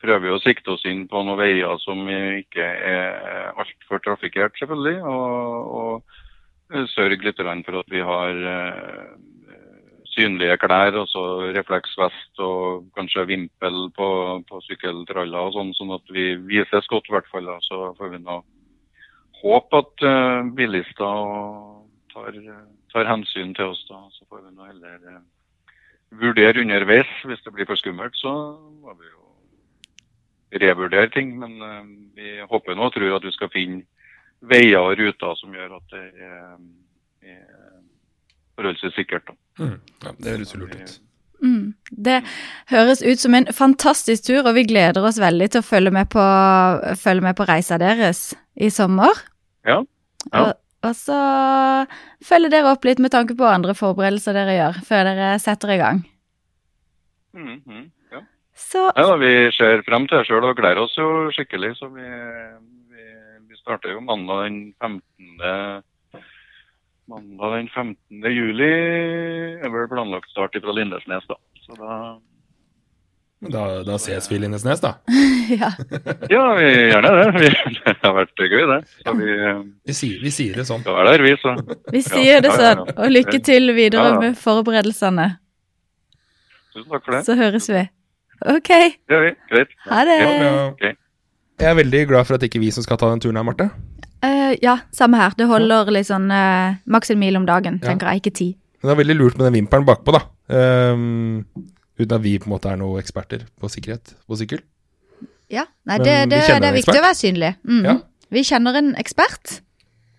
prøver 0.01 0.33
å 0.33 0.41
sikte 0.41 0.73
oss 0.73 0.87
inn 0.89 1.05
på 1.11 1.21
noen 1.21 1.37
veier 1.37 1.77
som 1.85 2.01
ikke 2.09 2.65
er 2.65 3.53
altfor 3.53 4.01
trafikkert, 4.01 4.57
selvfølgelig. 4.57 5.03
Og, 5.05 6.01
og 6.73 6.89
sørge 6.95 7.21
litt 7.21 7.37
for 7.37 7.83
at 7.83 7.93
vi 7.93 8.01
har 8.01 8.41
eh, 8.55 9.13
synlige 10.13 10.57
klær, 10.61 10.95
og 10.99 11.07
så 11.11 11.23
refleksvest 11.55 12.41
og 12.43 12.87
kanskje 12.97 13.27
vimpel 13.29 13.77
på, 13.95 14.09
på 14.49 14.61
sykkeltraller 14.65 15.49
og 15.49 15.55
sånn, 15.55 15.73
sånn 15.77 15.93
at 15.97 16.13
vi 16.13 16.31
vises 16.49 16.89
godt 16.91 17.09
i 17.09 17.15
hvert 17.15 17.29
fall. 17.31 17.49
Da. 17.49 17.59
Så 17.65 17.91
får 17.99 18.13
vi 18.15 18.21
nå 18.23 18.39
håpe 19.43 19.83
at 19.83 20.05
uh, 20.05 20.41
bilister 20.55 21.21
tar, 22.13 22.39
tar 22.93 23.11
hensyn 23.11 23.53
til 23.57 23.73
oss 23.73 23.85
da. 23.89 24.01
Så 24.15 24.25
får 24.29 24.47
vi 24.47 24.55
nå 24.55 24.67
heller 24.71 25.19
uh, 25.19 25.21
vurdere 26.19 26.65
underveis. 26.65 27.13
Hvis 27.25 27.45
det 27.45 27.55
blir 27.55 27.69
for 27.69 27.79
skummelt, 27.79 28.17
så 28.19 28.33
må 28.81 28.97
vi 28.99 29.07
jo 29.11 30.59
revurdere 30.65 31.13
ting. 31.13 31.37
Men 31.39 31.55
uh, 31.61 31.85
vi 32.17 32.39
håper 32.49 32.75
nå 32.75 32.89
og 32.89 32.97
tror 32.97 33.19
at 33.19 33.29
vi 33.29 33.35
skal 33.37 33.53
finne 33.53 33.85
veier 34.39 34.79
og 34.79 34.95
ruter 34.95 35.35
som 35.35 35.55
gjør 35.55 35.79
at 35.81 35.89
det 35.91 36.05
er, 36.23 36.59
er 37.27 37.47
forholdsvis 38.59 38.97
sikkert. 38.99 39.29
da. 39.29 39.63
Mm. 39.63 39.77
Ja, 40.03 40.17
det 40.17 40.35
høres 40.35 40.53
jo 40.53 40.63
lurt 40.63 40.75
ut. 40.75 40.97
Mm. 41.43 41.73
Det 42.05 42.17
høres 42.69 43.01
ut 43.01 43.21
som 43.21 43.35
en 43.37 43.47
fantastisk 43.55 44.27
tur, 44.27 44.41
og 44.43 44.55
vi 44.57 44.65
gleder 44.67 45.05
oss 45.07 45.19
veldig 45.21 45.49
til 45.53 45.63
å 45.63 45.67
følge 45.67 45.93
med 45.95 46.09
på, 46.11 46.23
følge 46.99 47.25
med 47.25 47.37
på 47.37 47.47
reisa 47.47 47.79
deres 47.79 48.33
i 48.59 48.71
sommer. 48.73 49.23
Ja. 49.67 49.81
Ja. 50.33 50.41
Og, 50.41 50.57
og 50.89 50.95
så 50.99 51.19
følger 52.25 52.51
dere 52.51 52.73
opp 52.73 52.87
litt 52.87 52.99
med 53.03 53.13
tanke 53.15 53.37
på 53.39 53.47
andre 53.47 53.75
forberedelser 53.77 54.35
dere 54.35 54.57
gjør, 54.57 54.81
før 54.89 55.07
dere 55.11 55.29
setter 55.43 55.75
i 55.75 55.79
gang. 55.79 56.03
Mm 57.33 57.61
-hmm. 57.65 57.89
ja. 58.11 58.21
Så 58.55 58.91
Ja, 58.95 59.15
vi 59.15 59.51
ser 59.51 59.83
frem 59.87 60.07
til 60.07 60.17
det 60.17 60.27
sjøl 60.27 60.43
og 60.43 60.55
gleder 60.57 60.81
oss 60.81 60.97
jo 60.97 61.31
skikkelig. 61.31 61.75
Så 61.77 61.87
vi, 61.87 62.07
vi, 62.91 63.03
vi 63.47 63.55
starter 63.55 63.91
jo 63.91 63.99
mandag 63.99 64.43
den 64.43 64.73
15. 64.81 65.83
Mandag 67.09 67.53
den 67.57 67.69
15. 67.73 68.25
juli 68.35 68.69
er 69.65 69.69
vel 69.73 69.87
planlagt 69.91 70.29
start 70.29 70.57
fra 70.61 70.75
Lindesnes, 70.77 71.25
da. 71.29 71.37
Så 71.65 71.77
da 71.79 71.95
Da, 73.49 73.61
da 73.87 73.95
ses 73.97 74.25
vi 74.29 74.35
i 74.35 74.39
Lindesnes, 74.43 74.81
da. 74.83 74.91
ja. 75.61 75.69
Ja, 76.29 76.41
vi 76.59 76.65
gjerne 76.91 77.11
det. 77.15 77.27
Vi, 77.39 77.51
det 77.85 77.93
har 78.03 78.15
vært 78.17 78.41
gøy, 78.43 78.63
det. 78.67 78.79
Så 79.05 79.13
vi 79.15 79.29
Vi 79.87 79.95
sier, 79.95 80.17
vi 80.25 80.31
sier 80.35 80.59
det 80.59 80.65
sånn. 80.67 80.81
skal 80.83 80.97
være 80.99 81.13
der, 81.15 81.23
vi. 81.23 81.35
Så 81.39 81.53
Vi 81.95 82.01
sier 82.03 82.43
det 82.43 82.51
ja, 82.51 82.57
ja, 82.57 82.73
sånn, 82.75 82.83
ja. 82.91 82.97
og 82.99 83.13
lykke 83.15 83.39
til 83.47 83.71
videre 83.77 84.09
Ja, 84.09 84.13
ja. 84.17 84.19
med 84.25 84.35
forberedelsene. 84.37 85.29
tusen 86.75 86.91
takk 86.91 87.05
for 87.07 87.15
det. 87.15 87.23
Så 87.29 87.37
høres 87.39 87.69
vi. 87.71 87.85
Ok, 88.53 88.69
Det 88.69 89.15
gjør 89.15 89.23
vi. 89.29 89.31
Greit. 89.53 89.71
ha 89.89 90.03
det. 90.07 90.19
Ja, 90.19 90.31
Ja. 90.43 90.51
ok. 90.73 90.83
Jeg 91.59 91.67
er 91.71 91.75
veldig 91.75 92.03
glad 92.07 92.27
for 92.27 92.33
at 92.35 92.41
det 92.43 92.47
ikke 92.51 92.59
er 92.59 92.67
vi 92.67 92.71
som 92.71 92.83
skal 92.85 92.97
ta 93.01 93.09
den 93.11 93.19
turen 93.19 93.35
her, 93.39 93.43
Marte. 93.43 93.65
Eh, 94.25 94.55
ja, 94.63 94.79
samme 94.95 95.19
her. 95.19 95.35
Det 95.39 95.47
holder 95.49 95.91
litt 95.95 96.09
sånn 96.09 96.27
uh, 96.31 96.75
maks 96.91 97.13
en 97.13 97.21
mil 97.21 97.39
om 97.39 97.45
dagen, 97.47 97.79
tenker 97.83 98.11
jeg, 98.11 98.23
ikke 98.23 98.35
ti. 98.35 98.49
Men 98.79 98.89
det 98.89 98.95
er 98.95 99.01
veldig 99.03 99.17
lurt 99.19 99.39
med 99.39 99.49
den 99.49 99.59
vimpelen 99.61 99.87
bakpå, 99.87 100.15
da. 100.15 100.25
Um, 100.49 101.45
uten 101.99 102.15
at 102.15 102.23
vi 102.23 102.37
på 102.39 102.49
en 102.49 102.55
måte 102.55 102.71
er 102.71 102.79
noen 102.79 102.99
eksperter 103.01 103.45
på 103.59 103.71
sikkerhet 103.71 104.15
på 104.27 104.39
sykkel. 104.39 104.63
Ja, 105.49 105.65
nei, 105.89 105.97
det, 106.03 106.15
det, 106.29 106.43
det 106.45 106.67
er 106.67 106.75
viktig 106.75 106.99
å 106.99 107.05
være 107.05 107.17
synlig. 107.17 107.53
Mm. 107.67 107.81
Ja. 107.87 107.95
Vi 108.29 108.43
kjenner 108.45 108.77
en 108.77 108.91
ekspert 109.01 109.59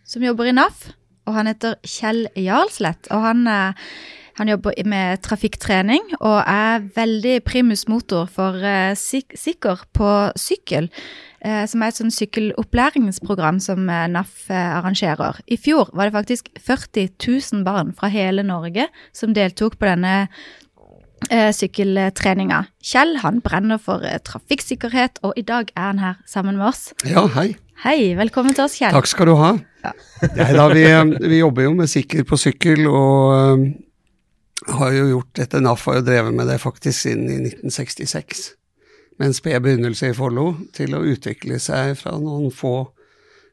som 0.08 0.24
jobber 0.26 0.48
i 0.50 0.54
NAF, 0.56 0.88
og 1.28 1.36
han 1.36 1.50
heter 1.50 1.76
Kjell 1.86 2.24
Jarlslett. 2.38 3.06
Og 3.14 3.22
han, 3.22 3.44
eh, 3.46 3.92
Han 4.40 4.48
jobber 4.48 4.72
med 4.88 5.20
trafikktrening 5.20 6.00
og 6.16 6.38
er 6.48 6.86
veldig 6.96 7.42
primus 7.44 7.84
motor 7.92 8.24
for 8.24 8.56
sik 8.96 9.34
Sikker 9.36 9.82
på 9.92 10.12
sykkel, 10.40 10.88
uh, 11.44 11.66
som 11.68 11.84
er 11.84 11.92
et 11.92 11.98
sånn 12.00 12.14
sykkelopplæringsprogram 12.14 13.60
som 13.60 13.84
uh, 13.92 14.06
NAF 14.08 14.48
arrangerer. 14.48 15.42
I 15.44 15.60
fjor 15.60 15.92
var 15.92 16.08
det 16.08 16.16
faktisk 16.16 16.48
40 16.56 17.12
000 17.20 17.66
barn 17.68 17.92
fra 17.92 18.08
hele 18.08 18.46
Norge 18.48 18.88
som 19.12 19.36
deltok 19.36 19.76
på 19.76 19.90
denne 19.90 20.24
sykkeltreninga. 21.52 22.62
Kjell 22.80 23.18
han 23.20 23.42
brenner 23.44 23.76
for 23.76 24.00
trafikksikkerhet, 24.24 25.18
og 25.20 25.34
i 25.36 25.44
dag 25.44 25.68
er 25.74 25.90
han 25.90 26.00
her 26.00 26.14
sammen 26.24 26.56
med 26.56 26.70
oss. 26.70 26.94
Ja, 27.04 27.26
hei. 27.34 27.50
Hei, 27.84 28.14
velkommen 28.16 28.56
til 28.56 28.64
oss, 28.64 28.78
Kjell. 28.80 28.96
Takk 28.96 29.08
skal 29.08 29.28
du 29.28 29.34
ha. 29.36 29.50
Ja. 29.84 29.92
Nei, 30.32 30.48
da, 30.56 30.66
vi, 30.72 30.86
vi, 31.26 31.42
jobber 31.42 31.68
jo 31.68 31.76
med 31.76 31.92
Sikker 31.92 32.24
på 32.28 32.40
sykkel, 32.40 32.88
og 32.88 33.68
har 34.68 34.92
jo 34.92 35.08
gjort 35.08 35.34
dette. 35.38 35.60
NAF 35.60 35.86
har 35.86 36.00
jo 36.00 36.06
drevet 36.06 36.34
med 36.36 36.48
det 36.50 36.58
faktisk 36.62 37.06
siden 37.06 37.28
i 37.30 37.38
1966. 37.48 38.50
Med 39.18 39.30
en 39.30 39.36
sped 39.36 39.62
begynnelse 39.64 40.10
i 40.10 40.16
Follo 40.16 40.54
til 40.76 40.96
å 40.96 41.04
utvikle 41.04 41.58
seg 41.60 41.96
fra 42.00 42.16
noen 42.20 42.50
få 42.54 42.74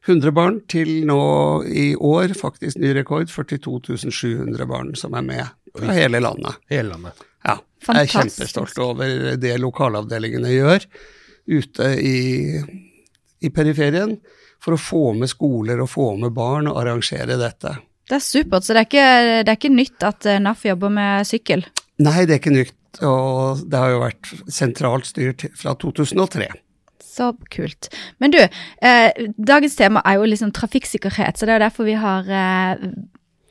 hundre 0.08 0.32
barn 0.32 0.60
til 0.70 1.04
nå 1.08 1.20
i 1.68 1.90
år 1.94 2.32
faktisk 2.38 2.78
ny 2.80 2.94
rekord, 2.96 3.28
42 3.32 3.98
700 4.08 4.68
barn 4.68 4.94
som 4.96 5.16
er 5.18 5.26
med 5.26 5.46
fra 5.76 5.96
hele 5.96 6.22
landet. 6.24 6.60
Hele 6.72 6.94
landet. 6.94 7.24
Ja. 7.44 7.58
Jeg 7.88 8.04
er 8.04 8.12
kjempestolt 8.12 8.80
over 8.82 9.36
det 9.40 9.54
lokalavdelingene 9.62 10.50
gjør 10.52 10.86
ute 11.48 11.92
i, 12.04 12.58
i 13.40 13.50
periferien 13.54 14.16
for 14.62 14.74
å 14.74 14.80
få 14.80 15.02
med 15.16 15.30
skoler 15.30 15.80
og 15.80 15.92
få 15.92 16.10
med 16.20 16.34
barn 16.36 16.68
og 16.70 16.80
arrangere 16.80 17.38
dette. 17.40 17.76
Det 18.08 18.16
er 18.16 18.24
supert. 18.24 18.64
Så 18.64 18.74
det 18.74 18.84
er 18.84 18.88
ikke, 18.88 19.08
det 19.44 19.52
er 19.52 19.58
ikke 19.58 19.74
nytt 19.74 20.06
at 20.06 20.28
eh, 20.28 20.40
NAF 20.42 20.64
jobber 20.68 20.92
med 20.92 21.28
sykkel? 21.28 21.66
Nei, 22.00 22.22
det 22.24 22.36
er 22.36 22.40
ikke 22.40 22.54
nytt. 22.54 23.02
Og 23.04 23.60
det 23.68 23.82
har 23.82 23.92
jo 23.92 24.00
vært 24.02 24.32
sentralt 24.52 25.10
styrt 25.10 25.44
fra 25.58 25.74
2003. 25.78 26.48
Så 27.04 27.32
kult. 27.52 27.90
Men 28.22 28.32
du, 28.32 28.40
eh, 28.40 29.28
dagens 29.36 29.76
tema 29.76 30.02
er 30.06 30.18
jo 30.18 30.30
liksom 30.30 30.54
trafikksikkerhet, 30.56 31.36
så 31.38 31.48
det 31.48 31.56
er 31.56 31.64
derfor 31.66 31.88
vi 31.88 31.98
har 31.98 32.28
eh, 32.30 32.88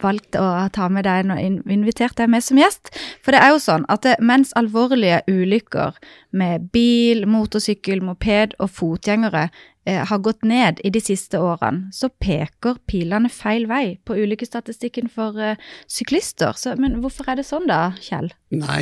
valgt 0.02 0.38
å 0.40 0.46
ta 0.74 0.88
med 0.94 1.08
deg 1.08 1.30
og 1.34 1.72
invitert 1.74 2.18
deg 2.18 2.30
med 2.32 2.46
som 2.46 2.60
gjest. 2.62 2.92
For 3.26 3.36
det 3.36 3.42
er 3.44 3.54
jo 3.54 3.62
sånn 3.62 3.86
at 3.94 4.06
det, 4.06 4.18
mens 4.26 4.54
alvorlige 4.58 5.24
ulykker 5.30 5.98
med 6.38 6.70
bil, 6.74 7.26
motorsykkel, 7.30 8.04
moped 8.06 8.56
og 8.62 8.72
fotgjengere 8.74 9.50
Eh, 9.50 9.77
har 9.88 10.20
gått 10.20 10.44
ned 10.44 10.82
i 10.84 10.92
de 10.92 11.02
siste 11.04 11.40
årene, 11.40 11.94
så 11.96 12.10
peker 12.10 12.82
pilene 12.90 13.32
feil 13.32 13.68
vei 13.70 13.98
på 14.04 14.18
ulykkesstatistikken 14.20 15.08
for 15.14 15.38
uh, 15.40 15.56
syklister. 15.88 16.58
Så, 16.60 16.76
men 16.82 17.00
hvorfor 17.04 17.32
er 17.32 17.40
det 17.40 17.48
sånn 17.48 17.70
da, 17.70 17.94
Kjell? 18.04 18.32
Nei, 18.52 18.82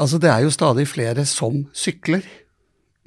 altså 0.00 0.20
det 0.22 0.32
er 0.32 0.44
jo 0.46 0.54
stadig 0.54 0.88
flere 0.90 1.26
som 1.28 1.64
sykler. 1.76 2.26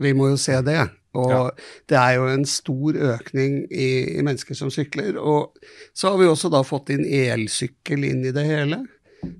Vi 0.01 0.13
må 0.17 0.31
jo 0.31 0.39
se 0.39 0.59
det. 0.65 0.81
Og 1.13 1.29
ja. 1.29 1.41
det 1.89 1.97
er 1.99 2.15
jo 2.17 2.25
en 2.31 2.45
stor 2.49 2.97
økning 3.13 3.59
i, 3.69 4.17
i, 4.17 4.21
mennesker 4.25 4.57
som 4.57 4.71
sykler. 4.73 5.19
Og 5.21 5.53
så 5.93 6.09
har 6.09 6.17
vi 6.21 6.29
også 6.29 6.49
da 6.53 6.63
fått 6.65 6.89
inn 6.95 7.05
elsykkel 7.05 8.07
inn 8.07 8.25
i 8.25 8.33
det 8.33 8.45
hele. 8.49 8.81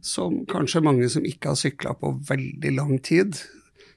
Som 0.06 0.44
kanskje 0.50 0.84
mange 0.86 1.10
som 1.12 1.26
ikke 1.28 1.52
har 1.52 1.60
sykla 1.60 1.96
på 2.00 2.14
veldig 2.30 2.76
lang 2.78 3.00
tid, 3.04 3.40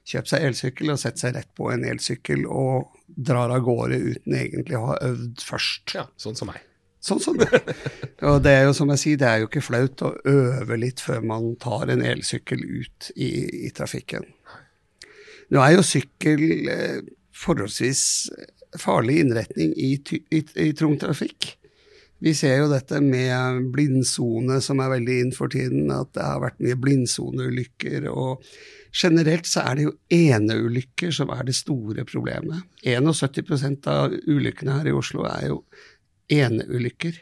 kjøpt 0.07 0.33
seg 0.33 0.47
elsykkel 0.49 0.91
og 0.91 0.99
sett 0.99 1.21
seg 1.21 1.35
rett 1.37 1.51
på 1.55 1.69
en 1.71 1.85
elsykkel 1.87 2.47
og 2.49 2.96
drar 3.07 3.53
av 3.53 3.63
gårde 3.65 3.99
uten 4.13 4.35
egentlig 4.35 4.77
å 4.77 4.89
ha 4.91 4.97
øvd 5.07 5.43
først. 5.47 5.95
Ja, 5.95 6.07
sånn 6.19 6.37
som 6.37 6.51
meg. 6.51 6.63
Sånn 7.03 7.21
som 7.23 7.37
det. 7.39 7.61
Og 8.27 8.41
det 8.43 8.53
er 8.57 8.65
jo 8.67 8.73
som 8.75 8.89
jeg 8.93 9.03
sier, 9.03 9.19
det 9.21 9.29
er 9.29 9.41
jo 9.41 9.49
ikke 9.49 9.63
flaut 9.63 10.03
å 10.03 10.15
øve 10.27 10.79
litt 10.81 11.03
før 11.03 11.23
man 11.25 11.53
tar 11.61 11.93
en 11.93 12.03
elsykkel 12.03 12.63
ut 12.63 13.11
i, 13.15 13.31
i 13.67 13.71
trafikken. 13.75 14.25
Nå 15.53 15.63
er 15.63 15.77
jo 15.77 15.85
sykkel 15.85 16.43
eh, 16.73 16.99
forholdsvis 17.37 18.01
farlig 18.81 19.21
innretning 19.23 19.71
i, 19.79 19.93
i, 20.35 20.41
i 20.67 20.73
tung 20.75 20.97
trafikk. 20.99 21.53
Vi 22.23 22.33
ser 22.33 22.63
jo 22.63 22.71
dette 22.71 22.99
med 23.03 23.67
blindsone, 23.73 24.57
som 24.63 24.81
er 24.81 24.95
veldig 24.95 25.19
inn 25.21 25.35
for 25.35 25.53
tiden, 25.53 25.91
at 25.93 26.09
det 26.17 26.25
har 26.25 26.41
vært 26.41 26.63
mye 26.63 26.79
blindsoneulykker. 26.81 28.07
og 28.09 28.43
Generelt 28.97 29.45
så 29.49 29.65
er 29.67 29.77
det 29.77 29.85
jo 29.85 29.93
eneulykker 30.13 31.13
som 31.13 31.29
er 31.35 31.45
det 31.45 31.57
store 31.57 32.07
problemet. 32.09 32.65
71% 32.87 33.85
av 33.91 34.17
ulykkene 34.25 34.79
her 34.79 34.89
i 34.89 34.95
Oslo 34.97 35.27
er 35.29 35.51
jo 35.51 35.61
eneulykker. 36.33 37.21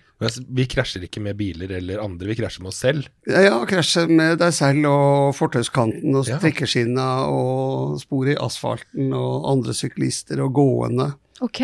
Vi 0.55 0.63
krasjer 0.71 1.03
ikke 1.05 1.19
med 1.19 1.35
biler 1.35 1.73
eller 1.75 1.99
andre, 1.99 2.29
vi 2.31 2.37
krasjer 2.39 2.63
med 2.63 2.71
oss 2.71 2.79
selv? 2.85 3.09
Ja, 3.27 3.57
krasjer 3.67 4.07
med 4.07 4.39
deg 4.39 4.55
selv 4.55 4.87
og 4.87 5.35
fortauskanten 5.35 6.15
og 6.15 6.23
strikkeskinna 6.29 7.09
og 7.27 7.99
spor 7.99 8.31
i 8.31 8.37
asfalten 8.39 9.11
og 9.11 9.49
andre 9.51 9.75
syklister 9.75 10.39
og 10.45 10.55
gående. 10.55 11.11
Ok, 11.43 11.61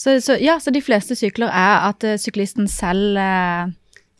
så, 0.00 0.16
så, 0.24 0.38
ja, 0.40 0.56
så 0.62 0.72
de 0.72 0.80
fleste 0.82 1.18
sykler 1.18 1.52
er 1.52 1.86
at 1.90 2.08
uh, 2.08 2.16
syklisten 2.20 2.70
selv 2.72 3.20
uh 3.20 3.76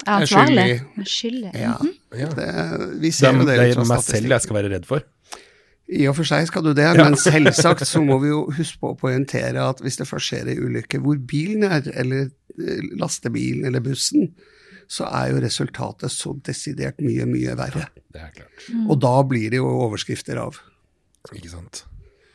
er 0.06 0.12
ansvarlig? 0.22 0.80
Er 0.96 1.04
skyldig. 1.04 1.50
Ja. 1.54 1.74
Mm 1.80 1.88
-hmm. 2.12 2.34
det, 2.34 3.00
vi 3.00 3.10
ser 3.10 3.32
det, 3.32 3.46
det, 3.46 3.76
er 3.76 3.88
meg 3.88 4.02
selv 4.02 4.30
jeg 4.30 4.40
skal 4.40 4.54
være 4.56 4.74
redd 4.74 4.86
for. 4.86 5.02
I 5.92 6.06
og 6.06 6.16
for 6.16 6.24
seg 6.24 6.46
skal 6.46 6.62
du 6.64 6.72
det, 6.72 6.82
ja. 6.82 7.04
men 7.04 7.16
selvsagt 7.16 7.86
så 7.86 8.00
må 8.02 8.18
vi 8.18 8.28
jo 8.28 8.50
huske 8.56 8.78
på 8.80 8.92
å 8.92 8.94
poengtere 8.94 9.68
at 9.68 9.80
hvis 9.80 9.96
det 9.96 10.06
først 10.08 10.26
skjer 10.26 10.48
en 10.48 10.64
ulykke 10.64 10.98
hvor 10.98 11.18
bilen 11.18 11.62
er, 11.62 11.82
eller 11.94 12.30
eh, 12.62 12.82
lastebilen 13.00 13.64
eller 13.64 13.80
bussen, 13.80 14.30
så 14.88 15.04
er 15.04 15.32
jo 15.32 15.40
resultatet 15.42 16.10
så 16.10 16.36
desidert 16.46 17.00
mye, 17.00 17.26
mye 17.26 17.56
verre. 17.58 17.88
Det 18.12 18.20
er 18.20 18.30
klart. 18.30 18.70
Mm. 18.72 18.90
Og 18.90 19.02
da 19.02 19.22
blir 19.22 19.50
det 19.50 19.56
jo 19.56 19.66
overskrifter 19.66 20.38
av. 20.38 20.62
Ikke 21.34 21.50
sant. 21.50 21.84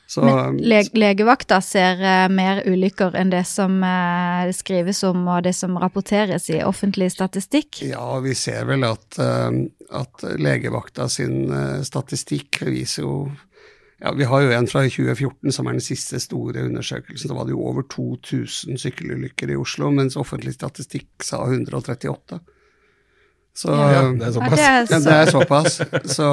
Så, 0.07 0.21
Men 0.21 0.59
le 0.61 0.83
legevakta 0.93 1.57
ser 1.65 1.97
uh, 1.97 2.27
mer 2.29 2.61
ulykker 2.69 3.15
enn 3.17 3.31
det 3.33 3.41
som 3.49 3.79
uh, 3.81 4.45
skrives 4.53 5.01
om 5.07 5.23
og 5.25 5.47
det 5.47 5.55
som 5.57 5.79
rapporteres 5.81 6.45
i 6.53 6.61
offentlig 6.61 7.09
statistikk? 7.15 7.81
Ja, 7.87 8.19
vi 8.21 8.35
ser 8.37 8.67
vel 8.69 8.85
at, 8.85 9.17
uh, 9.17 9.49
at 9.89 10.25
legevakta 10.37 11.09
sin 11.09 11.49
statistikk 11.85 12.61
viser 12.69 13.05
jo 13.05 13.17
ja, 14.03 14.11
Vi 14.11 14.27
har 14.27 14.43
jo 14.43 14.51
en 14.51 14.67
fra 14.67 14.83
2014 14.83 15.53
som 15.55 15.69
er 15.69 15.77
den 15.77 15.81
siste 15.81 16.19
store 16.19 16.65
undersøkelsen. 16.67 17.31
Da 17.31 17.37
var 17.37 17.47
det 17.47 17.55
jo 17.55 17.63
over 17.63 17.85
2000 17.89 18.77
sykkelulykker 18.77 19.53
i 19.53 19.55
Oslo, 19.57 19.87
mens 19.89 20.17
offentlig 20.19 20.53
statistikk 20.53 21.23
sa 21.23 21.39
138. 21.47 22.41
Så, 23.55 23.71
ja, 23.71 24.03
det 24.11 24.27
er 24.27 24.35
såpass. 24.35 24.59
Ja, 24.59 24.83
det 24.83 24.91
er, 24.91 24.99
så... 24.99 25.09
det 25.09 25.15
er 25.15 25.31
såpass. 25.31 25.79
Så, 26.11 26.29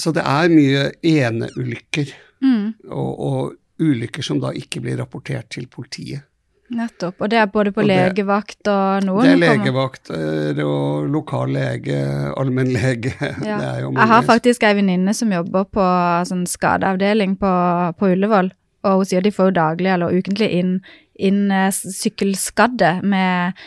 så 0.00 0.14
det 0.16 0.24
er 0.24 0.56
mye 0.56 0.88
eneulykker. 1.04 2.16
Mm. 2.44 2.74
Og, 2.88 3.10
og, 3.20 3.56
ulykker 3.80 4.24
som 4.24 4.36
da 4.42 4.50
ikke 4.52 4.82
blir 4.84 4.98
rapportert 5.00 5.48
til 5.54 5.64
politiet. 5.72 6.26
Nettopp. 6.70 7.16
Og 7.18 7.30
det 7.32 7.38
er 7.40 7.48
både 7.50 7.72
på 7.74 7.80
og 7.82 7.88
legevakt 7.88 8.68
og 8.70 9.06
noen? 9.06 9.24
Det 9.24 9.32
er 9.32 9.40
legevakter 9.40 10.60
og 10.62 11.08
lokal 11.10 11.54
lege, 11.56 12.00
allmennlege. 12.38 13.14
Ja. 13.48 13.56
Jeg 13.80 14.08
har 14.12 14.26
faktisk 14.28 14.62
ei 14.68 14.76
venninne 14.78 15.14
som 15.16 15.32
jobber 15.32 15.64
på 15.72 15.86
sånn 16.28 16.44
skadeavdeling 16.46 17.38
på, 17.40 17.52
på 17.98 18.12
Ullevål. 18.12 18.52
Og 18.86 19.00
hun 19.00 19.08
sier 19.08 19.24
de 19.24 19.32
får 19.34 19.50
jo 19.50 19.56
daglig 19.58 19.90
eller 19.92 20.14
ukentlig 20.14 20.50
inn, 20.56 20.76
inn 21.20 21.48
uh, 21.52 21.68
sykkelskadde 21.72 22.92
med, 23.04 23.58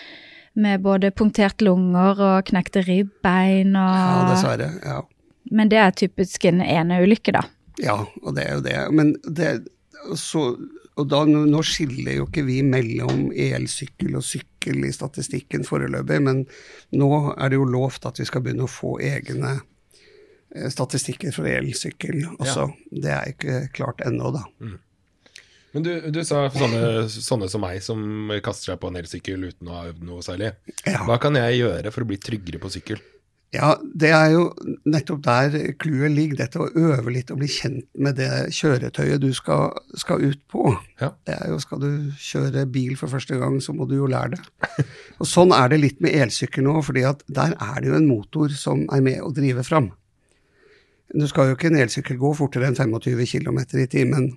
med, 0.58 0.82
både 0.86 1.12
punkterte 1.14 1.68
lunger 1.68 2.22
og 2.22 2.48
knekte 2.50 2.86
ribbein 2.88 3.76
og 3.78 3.98
Ja, 3.98 4.24
dessverre. 4.32 4.70
ja. 4.86 5.02
Men 5.54 5.70
det 5.70 5.82
er 5.82 5.92
typisk 5.98 6.46
en 6.50 6.64
eneulykke, 6.64 7.36
da. 7.36 7.44
Ja, 7.82 8.04
og 8.22 8.36
det 8.38 8.46
er 8.46 8.58
jo 8.60 8.64
det. 8.66 8.78
Men 8.94 9.14
det, 9.24 9.50
så, 10.20 10.46
og 10.94 11.10
da, 11.10 11.24
nå 11.26 11.64
skiller 11.66 12.20
jo 12.20 12.28
ikke 12.28 12.46
vi 12.48 12.60
mellom 12.66 13.30
elsykkel 13.32 14.18
og 14.20 14.26
sykkel 14.28 14.86
i 14.86 14.94
statistikken 14.94 15.66
foreløpig, 15.68 16.22
men 16.26 16.44
nå 16.94 17.12
er 17.34 17.52
det 17.52 17.60
jo 17.60 17.70
lovt 17.70 18.06
at 18.10 18.22
vi 18.22 18.28
skal 18.30 18.46
begynne 18.46 18.68
å 18.68 18.72
få 18.72 18.98
egne 19.04 19.58
eh, 19.58 20.70
statistikker 20.74 21.34
for 21.36 21.50
elsykkel 21.50 22.22
også. 22.38 22.70
Ja. 22.70 22.98
Det 23.06 23.14
er 23.18 23.36
ikke 23.36 23.62
klart 23.80 24.04
ennå, 24.06 24.34
da. 24.38 24.46
Mm. 24.64 24.80
Men 25.74 25.86
du, 25.88 25.90
du 26.14 26.20
sa 26.22 26.44
sånne, 26.54 27.08
sånne, 27.10 27.48
som 27.50 27.64
meg 27.66 27.80
som 27.82 28.30
kaster 28.46 28.74
seg 28.74 28.82
på 28.82 28.92
en 28.92 29.00
elsykkel 29.00 29.48
uten 29.50 29.72
å 29.72 29.80
ha 29.80 29.88
øvd 29.90 30.04
noe 30.06 30.22
særlig. 30.22 30.52
Ja. 30.86 31.02
Hva 31.08 31.18
kan 31.22 31.34
jeg 31.40 31.64
gjøre 31.64 31.94
for 31.96 32.06
å 32.06 32.10
bli 32.12 32.20
tryggere 32.22 32.62
på 32.62 32.70
sykkel? 32.76 33.02
Ja, 33.54 33.76
det 33.84 34.10
er 34.10 34.32
jo 34.34 34.48
nettopp 34.90 35.20
der 35.28 35.56
clouet 35.78 36.16
ligger. 36.16 36.40
Dette 36.40 36.62
å 36.64 36.70
øve 36.74 37.12
litt 37.14 37.30
og 37.30 37.38
bli 37.38 37.50
kjent 37.54 37.86
med 38.02 38.18
det 38.18 38.30
kjøretøyet 38.58 39.22
du 39.22 39.30
skal, 39.38 39.76
skal 40.00 40.24
ut 40.26 40.42
på. 40.50 40.72
Ja. 41.02 41.12
Det 41.28 41.36
er 41.38 41.52
jo, 41.52 41.60
Skal 41.62 41.84
du 41.84 41.90
kjøre 42.18 42.66
bil 42.74 42.96
for 42.98 43.14
første 43.14 43.38
gang, 43.38 43.60
så 43.62 43.76
må 43.78 43.86
du 43.90 43.94
jo 44.00 44.10
lære 44.10 44.40
det. 44.40 44.86
Og 45.22 45.30
Sånn 45.30 45.54
er 45.54 45.70
det 45.70 45.84
litt 45.84 46.02
med 46.02 46.18
elsykkel 46.18 46.66
nå, 46.66 46.80
fordi 46.82 47.06
at 47.06 47.22
der 47.30 47.54
er 47.54 47.78
det 47.82 47.92
jo 47.92 48.00
en 48.00 48.10
motor 48.10 48.50
som 48.58 48.88
er 48.90 49.06
med 49.06 49.22
å 49.22 49.30
drive 49.36 49.66
fram. 49.68 49.92
Du 51.14 51.28
skal 51.30 51.52
jo 51.52 51.58
ikke 51.58 51.70
en 51.70 51.78
elsykkel 51.84 52.18
gå 52.18 52.34
fortere 52.34 52.72
enn 52.72 52.80
25 52.80 53.28
km 53.38 53.62
i 53.78 53.90
timen. 53.92 54.32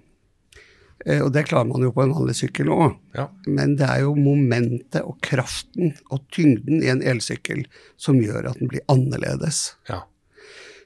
Eh, 1.05 1.21
og 1.23 1.33
det 1.35 1.45
klarer 1.51 1.69
man 1.69 1.85
jo 1.85 1.93
på 1.95 2.05
en 2.07 2.15
vanlig 2.17 2.37
sykkel 2.39 2.71
òg. 2.73 2.97
Ja. 3.19 3.29
Men 3.47 3.77
det 3.77 3.89
er 3.91 4.05
jo 4.07 4.15
momentet 4.19 5.03
og 5.03 5.19
kraften 5.25 5.93
og 6.11 6.25
tyngden 6.35 6.81
i 6.83 6.91
en 6.93 7.03
elsykkel 7.05 7.67
som 8.01 8.21
gjør 8.23 8.49
at 8.53 8.61
den 8.63 8.71
blir 8.73 8.85
annerledes. 8.93 9.75
Ja. 9.91 10.05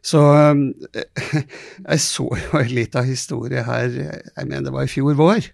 Så 0.02 0.24
eh, 0.34 1.06
jeg 1.90 2.02
så 2.02 2.26
jo 2.42 2.60
en 2.60 2.74
lita 2.74 3.04
historie 3.06 3.62
her, 3.66 3.88
jeg 3.92 4.46
mener 4.48 4.68
det 4.70 4.74
var 4.76 4.88
i 4.88 4.92
fjor 4.92 5.16
vår. 5.20 5.50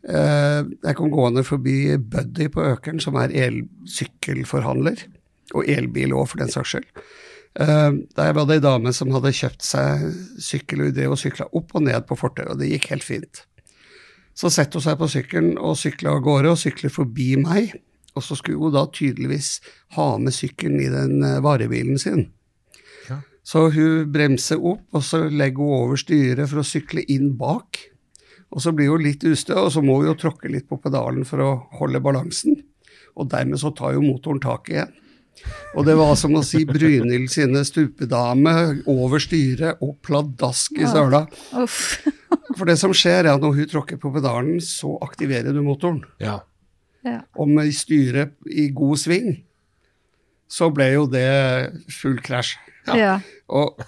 Eh, 0.00 0.60
Jeg 0.88 0.96
kom 0.96 1.12
gående 1.12 1.44
forbi 1.44 1.96
Buddy 2.00 2.48
på 2.52 2.64
Økeren, 2.72 3.00
som 3.04 3.18
er 3.20 3.34
elsykkelforhandler. 3.46 5.06
Og 5.50 5.66
elbil 5.66 6.12
òg, 6.14 6.28
for 6.30 6.38
den 6.38 6.52
saks 6.52 6.76
skyld. 6.76 6.86
Der 7.58 8.28
var 8.36 8.44
det 8.46 8.60
ei 8.60 8.62
dame 8.62 8.92
som 8.94 9.10
hadde 9.10 9.32
kjøpt 9.34 9.64
seg 9.66 10.04
sykkel, 10.38 10.84
og 11.10 11.18
sykla 11.18 11.48
opp 11.58 11.74
og 11.74 11.82
ned 11.82 12.04
på 12.06 12.14
fortauet, 12.14 12.52
og 12.52 12.60
det 12.60 12.68
gikk 12.70 12.86
helt 12.92 13.02
fint. 13.02 13.40
Så 14.40 14.48
setter 14.52 14.80
hun 14.80 14.86
seg 14.86 14.98
på 15.00 15.08
sykkelen 15.12 15.56
og 15.60 15.76
sykler 15.76 16.14
av 16.14 16.22
gårde, 16.24 16.54
og 16.54 16.60
sykler 16.60 16.92
forbi 16.92 17.34
meg. 17.40 17.74
Og 18.16 18.24
så 18.24 18.36
skulle 18.38 18.60
hun 18.60 18.74
da 18.74 18.86
tydeligvis 18.88 19.58
ha 19.96 20.14
med 20.18 20.34
sykkelen 20.34 20.80
i 20.80 20.88
den 20.90 21.20
eh, 21.26 21.42
varebilen 21.44 22.00
sin. 22.00 22.24
Ja. 23.10 23.20
Så 23.46 23.68
hun 23.74 24.08
bremser 24.12 24.58
opp, 24.58 24.86
og 24.96 25.04
så 25.06 25.26
legger 25.28 25.60
hun 25.60 25.84
over 25.84 26.00
styret 26.00 26.48
for 26.50 26.62
å 26.62 26.66
sykle 26.66 27.04
inn 27.12 27.34
bak. 27.40 27.82
Og 28.50 28.64
så 28.64 28.72
blir 28.74 28.90
hun 28.90 29.04
litt 29.04 29.26
ustø, 29.28 29.58
og 29.60 29.70
så 29.74 29.84
må 29.84 30.00
hun 30.00 30.10
jo 30.10 30.16
tråkke 30.24 30.50
litt 30.50 30.66
på 30.70 30.80
pedalen 30.82 31.26
for 31.28 31.44
å 31.44 31.50
holde 31.78 32.02
balansen. 32.02 32.56
Og 33.20 33.28
dermed 33.30 33.60
så 33.60 33.74
tar 33.76 33.94
jo 33.94 34.06
motoren 34.06 34.40
tak 34.42 34.72
igjen. 34.72 34.96
Og 35.78 35.84
det 35.86 35.94
var 35.96 36.16
som 36.18 36.34
å 36.36 36.42
si 36.44 36.64
Brynhild 36.68 37.30
sine 37.32 37.62
stupedame 37.64 38.54
over 38.90 39.22
styret 39.22 39.84
og 39.84 40.00
pladask 40.04 40.80
i 40.80 40.88
søla. 40.88 41.22
Uff. 41.60 42.00
For 42.58 42.66
det 42.66 42.78
som 42.80 42.94
skjer, 42.96 43.24
er 43.24 43.34
at 43.34 43.42
når 43.42 43.58
hun 43.58 43.68
tråkker 43.70 44.00
på 44.00 44.12
pedalen, 44.14 44.58
så 44.64 44.96
aktiverer 45.04 45.54
du 45.54 45.62
motoren. 45.66 46.04
ja. 46.22 46.40
Ja. 47.00 47.22
Og 47.40 47.48
med 47.48 47.70
styret 47.72 48.34
i 48.44 48.66
god 48.76 48.98
sving, 49.00 49.38
så 50.50 50.68
ble 50.74 50.90
jo 50.92 51.06
det 51.08 51.30
full 51.94 52.18
krasj. 52.20 52.58
Ja. 52.96 53.14
Og 53.60 53.80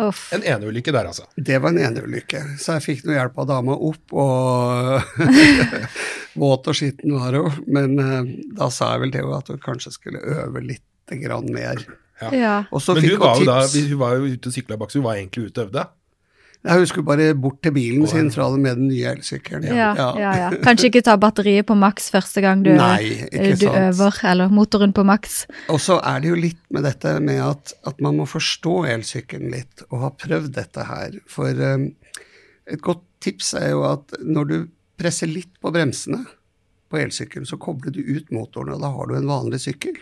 Uff. 0.00 0.26
En 0.34 0.42
eneulykke 0.42 0.92
der, 0.94 1.06
altså. 1.10 1.26
det 1.36 1.60
var 1.62 1.74
en 1.74 1.82
eneulykke, 1.84 2.40
så 2.58 2.78
jeg 2.78 2.84
fikk 2.86 3.04
noe 3.06 3.14
hjelp 3.18 3.36
av 3.44 3.46
dama 3.46 3.76
opp, 3.76 4.14
og 4.16 5.20
våt 6.42 6.70
og 6.70 6.78
skitten 6.78 7.14
var 7.14 7.36
hun. 7.38 7.60
Men 7.70 7.94
uh, 8.00 8.32
da 8.58 8.70
sa 8.74 8.94
jeg 8.94 9.04
vel 9.04 9.14
til 9.14 9.22
henne 9.22 9.38
at 9.38 9.52
hun 9.52 9.60
kanskje 9.62 9.94
skulle 9.94 10.22
øve 10.34 10.64
litt 10.64 11.14
grann 11.22 11.46
mer. 11.54 11.84
Ja. 12.32 12.56
Og 12.72 12.82
så 12.82 12.96
Men 12.96 13.06
fikk 13.06 13.14
hun 13.14 13.22
var, 13.22 13.38
jo 13.38 13.46
da, 13.52 13.60
hun 13.62 14.00
var 14.00 14.16
jo 14.18 14.32
ute 14.34 14.50
og 14.50 14.56
sykla 14.56 14.80
bak, 14.80 14.90
så 14.90 14.98
hun 14.98 15.06
var 15.06 15.20
egentlig 15.20 15.50
ute 15.50 15.62
og 15.62 15.68
øvde. 15.68 15.86
Nei, 16.64 16.78
hun 16.80 16.86
skulle 16.88 17.04
bare 17.04 17.26
bort 17.36 17.58
til 17.64 17.74
bilen 17.76 18.06
sin 18.08 18.30
fra 18.32 18.46
det 18.54 18.60
med 18.64 18.78
den 18.80 18.86
nye 18.88 19.10
elsykkelen. 19.10 19.66
Ja, 19.68 19.90
ja, 20.16 20.30
ja. 20.40 20.46
Kanskje 20.64 20.88
ikke 20.88 21.02
ta 21.04 21.16
batteriet 21.20 21.66
på 21.68 21.74
maks 21.76 22.06
første 22.12 22.40
gang 22.40 22.62
du, 22.64 22.70
Nei, 22.78 23.26
du 23.60 23.66
øver, 23.68 24.20
eller 24.30 24.52
motoren 24.54 24.94
på 24.96 25.04
maks. 25.04 25.42
Og 25.68 25.82
så 25.84 25.98
er 26.00 26.22
det 26.24 26.30
jo 26.30 26.38
litt 26.40 26.62
med 26.72 26.86
dette 26.88 27.18
med 27.20 27.42
at, 27.44 27.74
at 27.84 28.00
man 28.04 28.16
må 28.16 28.24
forstå 28.28 28.78
elsykkelen 28.94 29.52
litt, 29.52 29.84
og 29.90 30.06
ha 30.06 30.10
prøvd 30.24 30.54
dette 30.56 30.86
her. 30.88 31.18
For 31.28 31.60
um, 31.76 31.90
et 32.64 32.80
godt 32.84 33.04
tips 33.24 33.52
er 33.60 33.74
jo 33.74 33.82
at 33.90 34.16
når 34.24 34.48
du 34.48 34.56
presser 35.00 35.28
litt 35.28 35.52
på 35.60 35.72
bremsene 35.74 36.22
på 36.88 37.02
elsykkelen, 37.02 37.44
så 37.48 37.58
kobler 37.60 37.92
du 37.92 38.00
ut 38.00 38.32
motoren, 38.32 38.72
og 38.78 38.80
da 38.86 38.92
har 38.94 39.10
du 39.10 39.18
en 39.18 39.28
vanlig 39.28 39.60
sykkel. 39.66 40.00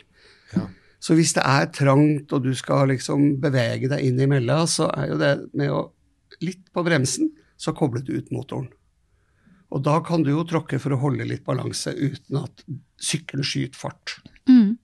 Ja. 0.55 0.69
Så 1.03 1.17
hvis 1.19 1.35
det 1.35 1.43
er 1.43 1.67
trangt, 1.75 2.31
og 2.31 2.47
du 2.47 2.53
skal 2.55 2.93
liksom 2.93 3.41
bevege 3.43 3.91
deg 3.91 4.07
inn 4.07 4.23
i 4.23 4.31
mella, 4.31 4.61
så 4.71 4.87
er 4.95 5.11
jo 5.11 5.19
det 5.19 5.33
med 5.59 5.75
å 5.75 5.83
litt 6.45 6.69
på 6.75 6.85
bremsen, 6.87 7.33
så 7.57 7.75
kobler 7.77 8.05
du 8.07 8.17
ut 8.19 8.31
motoren. 8.35 8.71
Og 9.73 9.81
da 9.87 9.99
kan 10.05 10.25
du 10.25 10.33
jo 10.35 10.45
tråkke 10.45 10.79
for 10.83 10.93
å 10.93 11.01
holde 11.01 11.25
litt 11.29 11.47
balanse 11.49 11.95
uten 11.97 12.43
at 12.43 12.65
sykkelen 13.01 13.47
skyter 13.47 13.79
fart. 13.79 14.19
Mm. 14.51 14.77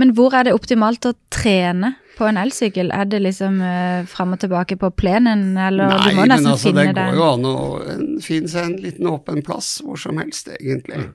Men 0.00 0.14
hvor 0.16 0.32
er 0.36 0.46
det 0.46 0.54
optimalt 0.56 1.04
å 1.04 1.12
trene 1.32 1.92
på 2.16 2.24
en 2.28 2.38
elsykkel? 2.40 2.92
Er 2.94 3.08
det 3.10 3.20
liksom 3.24 3.58
uh, 3.60 4.06
fram 4.08 4.32
og 4.36 4.40
tilbake 4.40 4.78
på 4.80 4.88
plenen, 4.96 5.52
eller 5.58 5.90
Nei, 5.90 5.98
du 6.06 6.16
må 6.16 6.22
men 6.22 6.32
nesten 6.32 6.52
altså, 6.54 6.72
det 6.72 6.86
finne 6.86 7.06
går 7.10 7.18
jo 7.18 7.28
an 7.28 7.48
å 7.50 7.56
finne 8.24 8.52
seg 8.52 8.68
en 8.68 8.78
liten 8.86 9.10
åpen 9.10 9.42
plass 9.44 9.74
hvor 9.84 10.00
som 10.00 10.20
helst, 10.22 10.48
egentlig. 10.54 11.10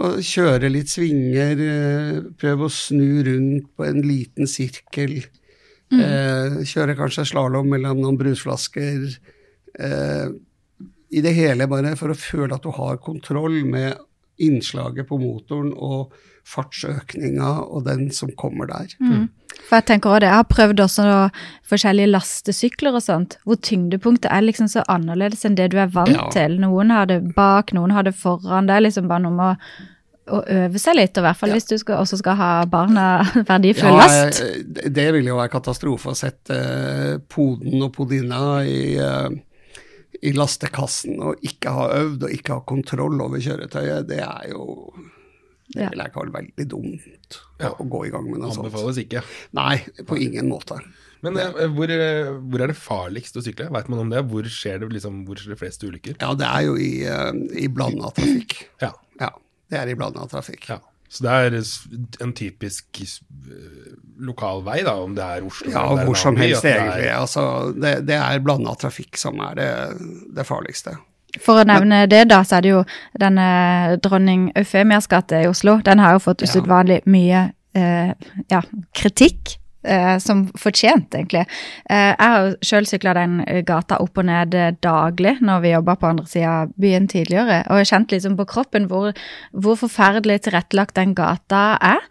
Og 0.00 0.18
kjøre 0.22 0.70
litt 0.70 0.90
svinger, 0.90 1.60
eh, 1.66 2.18
prøve 2.38 2.66
å 2.66 2.72
snu 2.72 3.22
rundt 3.26 3.70
på 3.76 3.86
en 3.86 4.02
liten 4.06 4.50
sirkel. 4.50 5.20
Mm. 5.90 6.00
Eh, 6.06 6.58
kjøre 6.70 6.94
kanskje 6.98 7.24
slalåm 7.26 7.66
mellom 7.72 7.98
noen 8.02 8.18
brusflasker. 8.20 9.08
Eh, 9.78 10.28
I 11.10 11.20
det 11.24 11.32
hele 11.34 11.66
bare 11.66 11.96
for 11.98 12.12
å 12.12 12.14
føle 12.18 12.54
at 12.54 12.62
du 12.62 12.70
har 12.70 12.96
kontroll 13.02 13.64
med 13.66 13.96
innslaget 14.40 15.08
på 15.08 15.18
motoren 15.20 15.72
og 15.76 16.12
fartsøkninga 16.48 17.50
og 17.66 17.84
den 17.88 18.06
som 18.14 18.30
kommer 18.38 18.66
der. 18.70 18.94
Mm. 19.02 19.26
For 19.66 19.76
jeg 19.80 19.86
tenker 19.90 20.10
også 20.14 20.20
det, 20.22 20.28
jeg 20.30 20.38
har 20.38 20.48
prøvd 20.54 20.80
også 20.86 21.04
noe- 21.04 21.30
forskjellige 21.70 22.10
lastesykler 22.14 22.94
og 22.96 23.02
sånt, 23.04 23.36
hvor 23.44 23.58
tyngdepunktet 23.60 24.30
er 24.32 24.46
liksom 24.46 24.68
så 24.70 24.84
annerledes 24.88 25.44
enn 25.44 25.56
det 25.58 25.70
du 25.74 25.78
er 25.78 25.90
vant 25.92 26.08
Ja. 26.14 26.28
til. 26.30 26.56
Noen 26.62 26.90
har 26.90 27.06
det 27.06 27.34
bak, 27.34 27.72
noen 27.72 27.90
har 27.92 28.02
det 28.04 28.14
foran. 28.14 28.66
Det 28.66 28.76
er 28.76 28.80
liksom 28.86 29.08
bare 29.08 29.22
noe 29.26 29.32
med 29.36 29.56
å, 29.56 29.58
å 30.28 30.42
øve 30.46 30.78
seg 30.78 30.96
litt, 30.96 31.16
og 31.16 31.22
i 31.24 31.26
hvert 31.28 31.36
fall 31.40 31.48
Ja. 31.48 31.54
hvis 31.56 31.68
du 31.70 31.76
skal, 31.78 31.96
også 32.04 32.18
skal 32.20 32.36
ha 32.36 32.64
barna 32.70 33.04
verdifull 33.48 33.96
last. 33.96 34.40
Ja, 34.40 34.88
det 34.88 35.06
vil 35.12 35.14
ville 35.20 35.32
jo 35.32 35.36
være 35.40 35.50
katastrofe 35.50 36.12
å 36.12 36.16
sette 36.18 36.54
eh, 36.56 37.18
poden 37.28 37.82
og 37.82 37.92
podinna 37.96 38.60
i, 38.64 38.96
eh, 39.00 39.30
i 40.22 40.32
lastekassen 40.36 41.20
og 41.24 41.40
ikke 41.42 41.72
ha 41.72 41.88
øvd 42.02 42.24
og 42.28 42.30
ikke 42.36 42.52
ha 42.58 42.60
kontroll 42.68 43.20
over 43.24 43.38
kjøretøyet. 43.40 44.06
Det 44.10 44.20
er 44.20 44.50
jo 44.52 44.92
Det 45.70 45.82
Ja. 45.84 45.88
vil 45.90 46.00
jeg 46.02 46.12
kalle 46.12 46.32
veldig 46.34 46.64
dumt 46.68 47.36
Ja. 47.60 47.68
å 47.70 47.84
gå 47.88 48.06
i 48.06 48.10
gang 48.10 48.24
med 48.30 48.40
noe 48.40 48.50
sånt. 48.50 48.66
Anbefales 48.72 48.98
ikke. 48.98 49.22
Nei, 49.54 49.76
på 50.04 50.18
ingen 50.18 50.48
måte. 50.50 50.80
Men 51.22 51.36
eh, 51.36 51.52
hvor, 51.68 51.88
eh, 51.90 52.30
hvor 52.50 52.60
er 52.64 52.66
det 52.72 52.76
farligst 52.76 53.36
å 53.36 53.42
sykle? 53.44 53.70
Veit 53.70 53.88
man 53.88 54.00
om 54.00 54.10
det? 54.10 54.24
Hvor 54.26 54.42
skjer 54.42 54.80
det 54.80 54.88
liksom, 54.90 55.24
hvor 55.26 55.36
skjer 55.36 55.50
det 55.54 55.58
flest 55.60 55.82
ulykker? 55.84 56.16
Ja, 56.20 56.34
det 56.34 56.46
er 56.46 56.62
jo 56.66 56.74
i, 56.76 57.04
eh, 57.04 57.32
i 57.64 57.68
blanda 57.68 58.10
trafikk. 58.16 58.64
Ja. 58.82 58.90
Ja, 59.20 59.30
det 59.70 59.78
er 59.80 59.88
i 59.92 59.94
blanda 59.98 60.26
trafikk. 60.30 60.68
ja. 60.74 60.78
Så 61.10 61.24
det 61.26 61.30
er 61.30 61.54
en 62.22 62.32
typisk 62.38 63.00
eh, 63.02 63.94
lokal 64.22 64.60
vei, 64.62 64.76
da, 64.86 64.92
om 65.02 65.14
det 65.16 65.24
er 65.24 65.42
Oslo 65.46 65.70
Ja, 65.72 65.80
eller 65.82 65.96
det 65.96 66.02
er 66.02 66.06
hvor 66.06 66.18
som 66.20 66.36
helst 66.38 66.62
det 66.62 66.70
er- 66.76 66.84
egentlig. 66.84 67.08
Altså, 67.16 67.42
det, 67.74 67.94
det 68.06 68.14
er 68.20 68.38
blanda 68.46 68.74
trafikk 68.78 69.16
som 69.18 69.40
er 69.42 69.54
det, 69.58 69.70
det 70.36 70.44
farligste. 70.46 70.94
For 71.42 71.60
å 71.62 71.64
nevne 71.66 72.04
det, 72.10 72.28
da, 72.30 72.40
så 72.46 72.56
er 72.58 72.62
det 72.66 72.70
jo 72.76 72.84
denne 73.18 73.48
dronning 74.02 74.52
Eufemias 74.58 75.06
gate 75.10 75.42
i 75.44 75.48
Oslo. 75.50 75.80
Den 75.86 75.98
har 76.02 76.12
jo 76.14 76.22
fått 76.28 76.42
Ja. 76.42 76.46
usedvanlig 76.50 77.00
mye 77.06 77.42
eh, 77.74 78.14
ja, 78.50 78.62
kritikk. 78.94 79.56
Eh, 79.82 80.18
som 80.18 80.42
fortjent, 80.60 81.14
egentlig. 81.16 81.46
Eh, 81.88 82.10
jeg 82.12 82.32
har 82.32 82.56
sjøl 82.60 82.84
sykla 82.84 83.14
den 83.16 83.38
gata 83.64 83.96
opp 84.04 84.18
og 84.20 84.26
ned 84.28 84.52
eh, 84.52 84.74
daglig 84.84 85.38
når 85.40 85.62
vi 85.64 85.70
jobba 85.72 85.94
på 85.96 86.10
andre 86.10 86.26
sida 86.28 86.50
av 86.50 86.74
byen 86.76 87.08
tidligere, 87.08 87.62
og 87.64 87.80
jeg 87.80 87.86
har 87.86 87.88
kjent 87.94 88.12
liksom 88.12 88.36
på 88.36 88.44
kroppen 88.50 88.90
hvor, 88.90 89.16
hvor 89.56 89.78
forferdelig 89.80 90.42
tilrettelagt 90.44 91.00
den 91.00 91.14
gata 91.16 91.62
er. 91.80 92.04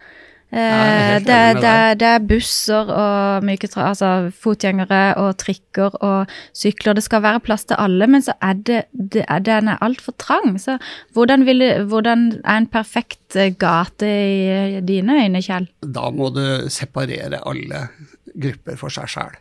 Eh, 0.49 1.19
det, 1.21 1.29
er 1.29 1.53
det, 1.53 1.61
det, 1.61 1.73
det 2.01 2.07
er 2.09 2.23
busser 2.25 2.87
og 2.89 3.45
myke 3.45 3.67
tra 3.69 3.91
altså 3.91 4.31
fotgjengere 4.33 5.01
og 5.21 5.35
trikker 5.41 5.97
og 6.01 6.31
sykler. 6.57 6.97
Det 6.97 7.03
skal 7.05 7.21
være 7.21 7.43
plass 7.45 7.67
til 7.69 7.77
alle, 7.77 8.07
men 8.09 8.25
så 8.25 8.33
er 8.41 8.57
det, 8.57 8.79
det 8.93 9.25
er, 9.27 9.43
den 9.45 9.69
er 9.69 9.83
altfor 9.85 10.15
trang. 10.17 10.57
Så 10.61 10.79
hvordan, 11.13 11.45
vil, 11.45 11.65
hvordan 11.91 12.31
er 12.41 12.63
en 12.63 12.69
perfekt 12.71 13.37
eh, 13.37 13.53
gate 13.53 14.09
i 14.09 14.81
dine 14.85 15.19
øyne, 15.21 15.43
Kjell? 15.45 15.69
da 15.85 16.09
må 16.13 16.31
du 16.33 16.41
separere 16.73 17.43
alle 17.47 17.85
grupper 18.33 18.79
for 18.79 18.93
seg 18.93 19.09
sjøl. 19.09 19.37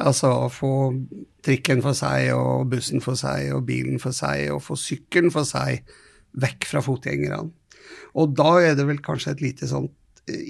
Altså 0.00 0.30
få 0.52 0.74
trikken 1.44 1.80
for 1.82 1.96
seg, 1.96 2.28
og 2.36 2.68
bussen 2.70 3.00
for 3.02 3.18
seg, 3.18 3.48
og 3.56 3.64
bilen 3.66 3.98
for 4.02 4.14
seg, 4.14 4.50
og 4.52 4.62
få 4.62 4.76
sykkelen 4.78 5.32
for 5.34 5.48
seg 5.48 5.80
vekk 6.40 6.68
fra 6.68 6.84
fotgjengerne. 6.84 7.48
Og 8.20 8.36
da 8.38 8.52
er 8.62 8.76
det 8.78 8.86
vel 8.88 9.00
kanskje 9.02 9.34
et 9.34 9.42
lite 9.44 9.68
sånt 9.70 9.90
eh, 9.90 9.99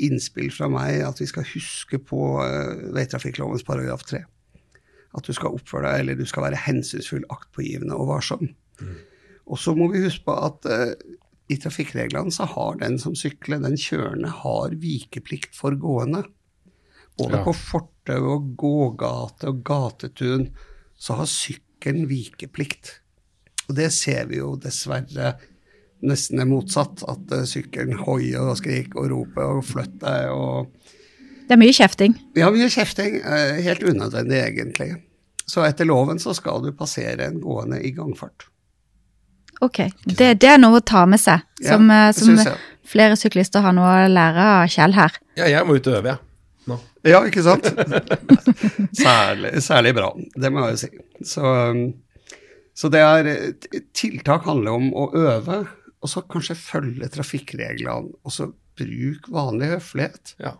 innspill 0.06 0.50
fra 0.54 0.68
meg 0.72 1.00
at 1.06 1.20
vi 1.22 1.28
skal 1.30 1.46
huske 1.54 2.00
på 2.02 2.20
uh, 2.42 2.90
veitrafikklovens 2.96 3.64
paragraf 3.66 4.04
3. 4.10 4.22
At 5.16 5.26
du 5.26 5.34
skal 5.34 5.56
oppføre 5.58 5.88
deg, 5.88 6.04
eller 6.04 6.18
du 6.20 6.26
skal 6.28 6.46
være 6.46 6.60
hensynsfull, 6.66 7.24
aktpågivende 7.34 7.96
og 7.98 8.12
varsom. 8.12 8.52
Og 9.50 9.58
så 9.58 9.74
må 9.74 9.88
vi 9.90 10.04
huske 10.04 10.24
på 10.28 10.36
at 10.38 10.68
uh, 10.70 10.92
i 11.50 11.56
trafikkreglene 11.58 12.30
så 12.30 12.46
har 12.46 12.78
den 12.78 12.98
som 13.02 13.16
sykler, 13.18 13.58
den 13.64 13.78
kjørende, 13.80 14.30
har 14.44 14.76
vikeplikt 14.78 15.56
for 15.58 15.74
gående. 15.74 16.22
Både 17.18 17.40
Ja. 17.40 17.44
på 17.44 17.52
fortau 17.52 18.20
og 18.36 18.52
gågate 18.56 19.50
og 19.50 19.64
gatetun 19.66 20.50
så 20.96 21.18
har 21.18 21.26
sykkelen 21.26 22.06
vikeplikt. 22.08 23.00
Og 23.68 23.76
det 23.76 23.90
ser 23.92 24.26
vi 24.30 24.38
jo 24.38 24.54
dessverre 24.56 25.34
nesten 26.06 26.40
er 26.42 26.48
motsatt. 26.50 27.02
At 27.10 27.32
eh, 27.36 27.44
sykkelen 27.48 27.98
hoier 28.06 28.48
og 28.52 28.58
skriker 28.60 29.02
og 29.04 29.10
roper 29.12 29.56
og 29.58 29.64
flytter 29.68 30.00
deg 30.06 30.30
og 30.34 30.70
Det 31.50 31.56
er 31.56 31.60
mye 31.60 31.74
kjefting. 31.74 32.14
Ja, 32.38 32.50
mye 32.54 32.68
kjefting. 32.70 33.20
eh, 33.24 33.60
Helt 33.66 33.82
unødvendig, 33.82 34.38
egentlig. 34.46 34.92
Så 35.50 35.64
etter 35.66 35.84
loven 35.88 36.20
så 36.22 36.30
skal 36.36 36.62
du 36.62 36.70
passere 36.78 37.26
en 37.26 37.40
gående 37.42 37.80
i 37.82 37.90
gangfart. 37.96 38.46
Ok, 39.60 39.80
det, 40.06 40.28
det 40.40 40.48
er 40.48 40.60
noe 40.62 40.78
å 40.78 40.84
ta 40.86 41.02
med 41.10 41.20
seg, 41.20 41.42
som, 41.60 41.90
Ja, 41.90 42.06
eh, 42.08 42.12
som 42.16 42.38
flere 42.86 43.16
syklister 43.18 43.60
har 43.60 43.74
noe 43.76 43.90
å 44.06 44.08
lære 44.08 44.44
av 44.62 44.70
Kjell 44.72 44.94
her. 44.96 45.18
Ja, 45.36 45.48
jeg 45.50 45.66
må 45.68 45.74
ut 45.76 45.90
og 45.90 45.98
øve, 45.98 46.14
jeg. 46.14 46.22
Nå. 46.70 46.76
Ja, 47.04 47.20
ikke 47.28 47.42
sant? 47.44 47.66
særlig, 49.02 49.50
særlig 49.64 49.92
bra, 49.98 50.10
det 50.40 50.50
må 50.54 50.64
jeg 50.64 50.76
jo 50.76 50.80
si. 50.84 50.90
Så, 51.34 51.42
um, 51.44 51.82
så 52.76 52.88
det 52.94 53.02
er 53.04 53.30
Tiltak 53.96 54.46
handler 54.48 54.78
om 54.78 54.88
å 54.96 55.10
øve, 55.18 55.60
og 56.00 56.08
så 56.08 56.22
kanskje 56.24 56.56
følge 56.56 57.08
trafikkreglene. 57.12 58.16
Og 58.24 58.34
så 58.34 58.48
bruk 58.80 59.28
vanlig 59.32 59.74
høflighet. 59.74 60.34
Ja. 60.40 60.56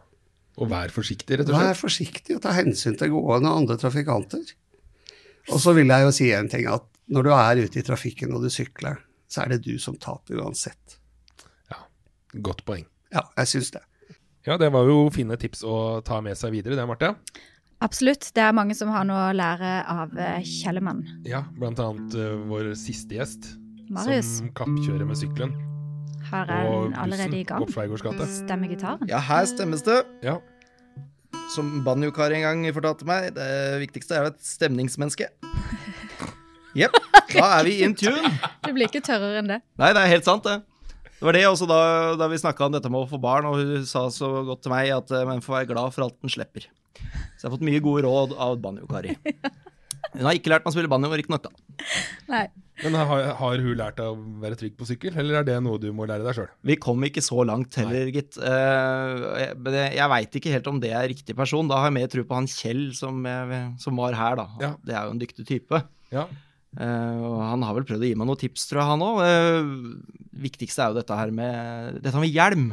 Og 0.61 0.69
vær 0.73 0.93
forsiktig, 0.93 1.39
rett 1.41 1.49
og 1.49 1.55
slett. 1.55 1.71
Vær 1.71 1.79
forsiktig 1.79 2.37
og 2.37 2.43
ta 2.45 2.55
hensyn 2.57 2.99
til 3.01 3.15
gående 3.15 3.49
og 3.49 3.63
andre 3.63 3.79
trafikanter. 3.81 4.45
Og 5.51 5.61
så 5.63 5.73
vil 5.77 5.89
jeg 5.89 6.05
jo 6.05 6.15
si 6.15 6.29
en 6.37 6.51
ting, 6.53 6.67
at 6.69 6.85
når 7.11 7.27
du 7.27 7.31
er 7.35 7.63
ute 7.65 7.81
i 7.81 7.87
trafikken 7.87 8.35
og 8.37 8.45
du 8.45 8.51
sykler, 8.53 9.01
så 9.31 9.45
er 9.45 9.55
det 9.55 9.65
du 9.65 9.79
som 9.83 9.97
taper 9.99 10.43
uansett. 10.43 10.99
Ja. 11.73 11.81
Godt 12.45 12.67
poeng. 12.69 12.85
Ja, 13.15 13.25
jeg 13.41 13.55
syns 13.55 13.73
det. 13.75 13.83
Ja, 14.47 14.57
det 14.61 14.71
var 14.73 14.89
jo 14.89 15.09
fine 15.13 15.37
tips 15.41 15.65
å 15.67 16.01
ta 16.05 16.21
med 16.25 16.39
seg 16.39 16.55
videre, 16.55 16.77
det, 16.79 16.87
Marte. 16.89 17.15
Absolutt, 17.81 18.29
det 18.37 18.45
er 18.45 18.57
mange 18.57 18.77
som 18.77 18.91
har 18.93 19.07
noe 19.09 19.31
å 19.31 19.37
lære 19.37 19.73
av 19.89 20.13
eh, 20.21 20.45
Kjellemann. 20.45 21.01
Ja, 21.29 21.47
blant 21.57 21.81
annet 21.81 22.17
uh, 22.17 22.37
vår 22.51 22.75
siste 22.77 23.17
gjest, 23.17 23.55
Marius, 23.91 24.39
som 24.39 24.53
kappkjører 24.55 25.07
med 25.09 25.19
sykkelen 25.19 25.57
her 26.31 26.51
er 26.53 26.69
og 26.69 26.83
han 26.91 26.97
allerede 27.05 27.41
i 27.41 27.45
gang. 27.47 27.67
Stemmer 28.31 28.71
gitaren? 28.71 29.09
Ja, 29.11 29.21
her 29.25 29.47
stemmes 29.51 29.83
det. 29.87 29.99
Ja. 30.25 30.39
Som 31.55 31.81
banjokar 31.87 32.35
en 32.37 32.45
gang 32.47 32.65
fortalte 32.75 33.07
meg, 33.09 33.33
det 33.35 33.51
viktigste 33.83 34.17
er 34.17 34.27
jo 34.27 34.33
et 34.35 34.43
stemningsmenneske. 34.47 35.31
Jepp. 36.79 36.99
Da 37.33 37.47
er 37.59 37.67
vi 37.67 37.81
in 37.83 37.97
tune. 37.99 38.31
Det 38.67 38.75
blir 38.77 38.87
ikke 38.87 39.03
tørrere 39.03 39.41
enn 39.41 39.49
det. 39.51 39.57
Nei, 39.81 39.89
det 39.97 40.03
er 40.05 40.13
helt 40.13 40.27
sant, 40.27 40.47
det. 40.47 40.61
Det 41.19 41.27
var 41.27 41.35
det 41.35 41.43
også 41.49 41.67
da, 41.69 41.79
da 42.21 42.29
vi 42.31 42.39
snakka 42.39 42.69
om 42.69 42.75
dette 42.77 42.91
med 42.93 43.03
å 43.03 43.09
få 43.11 43.19
barn, 43.21 43.49
og 43.49 43.59
hun 43.59 43.87
sa 43.89 44.05
så 44.15 44.29
godt 44.47 44.63
til 44.65 44.73
meg 44.73 44.93
at 44.95 45.11
eh, 45.13 45.27
man 45.29 45.43
får 45.45 45.57
være 45.57 45.69
glad 45.73 45.95
for 45.97 46.07
alt 46.07 46.17
den 46.23 46.33
slipper. 46.33 46.69
Så 46.95 47.43
jeg 47.43 47.49
har 47.49 47.55
fått 47.57 47.67
mye 47.67 47.83
gode 47.83 48.05
råd 48.07 48.37
av 48.39 48.57
banjokari. 48.63 49.17
Hun 50.11 50.27
har 50.27 50.35
ikke 50.35 50.51
lært 50.51 50.65
meg 50.65 50.73
å 50.73 50.75
spille 50.75 50.91
banjo, 50.91 51.11
riktignok, 51.15 51.45
da. 51.47 51.85
Nei. 52.31 52.47
Men 52.81 52.95
har, 52.97 53.23
har 53.37 53.61
hun 53.61 53.77
lært 53.77 53.99
deg 54.01 54.09
å 54.09 54.19
være 54.43 54.57
trygg 54.61 54.77
på 54.79 54.87
sykkel, 54.89 55.17
eller 55.21 55.41
er 55.41 55.47
det 55.49 55.57
noe 55.65 55.81
du 55.83 55.89
må 55.97 56.07
lære 56.09 56.25
deg 56.25 56.37
sjøl? 56.39 56.49
Vi 56.65 56.77
kom 56.81 57.03
ikke 57.05 57.23
så 57.25 57.43
langt 57.49 57.77
heller, 57.81 58.09
gitt. 58.15 58.39
Uh, 58.41 59.37
jeg- 59.41 59.97
jeg, 59.99 60.09
veit 60.15 60.39
ikke 60.41 60.53
helt 60.55 60.71
om 60.71 60.81
det 60.81 60.93
er 60.97 61.09
riktig 61.13 61.37
person. 61.37 61.69
Da 61.69 61.77
har 61.83 61.91
jeg 61.91 61.97
mer 61.99 62.09
tro 62.13 62.25
på 62.25 62.39
han 62.39 62.49
Kjell 62.51 62.87
som, 62.97 63.21
jeg, 63.29 63.63
som 63.83 64.01
var 64.01 64.17
her, 64.17 64.39
da. 64.41 64.47
Ja. 64.63 64.71
Det 64.85 64.95
er 64.97 65.05
jo 65.09 65.17
en 65.17 65.21
dyktig 65.23 65.47
type. 65.49 65.83
Ja. 66.15 66.27
Uh, 66.79 67.17
og 67.27 67.39
han 67.43 67.65
har 67.67 67.75
vel 67.75 67.85
prøvd 67.89 68.05
å 68.07 68.11
gi 68.13 68.17
meg 68.19 68.29
noen 68.31 68.41
tips, 68.41 68.69
tror 68.71 68.81
jeg, 68.81 68.91
han 68.93 69.03
òg. 69.03 69.23
viktigste 70.41 70.85
er 70.85 70.93
jo 70.95 71.01
dette 71.01 71.17
her 71.19 71.33
med, 71.35 72.01
dette 72.05 72.23
med 72.23 72.31
hjelm. 72.33 72.71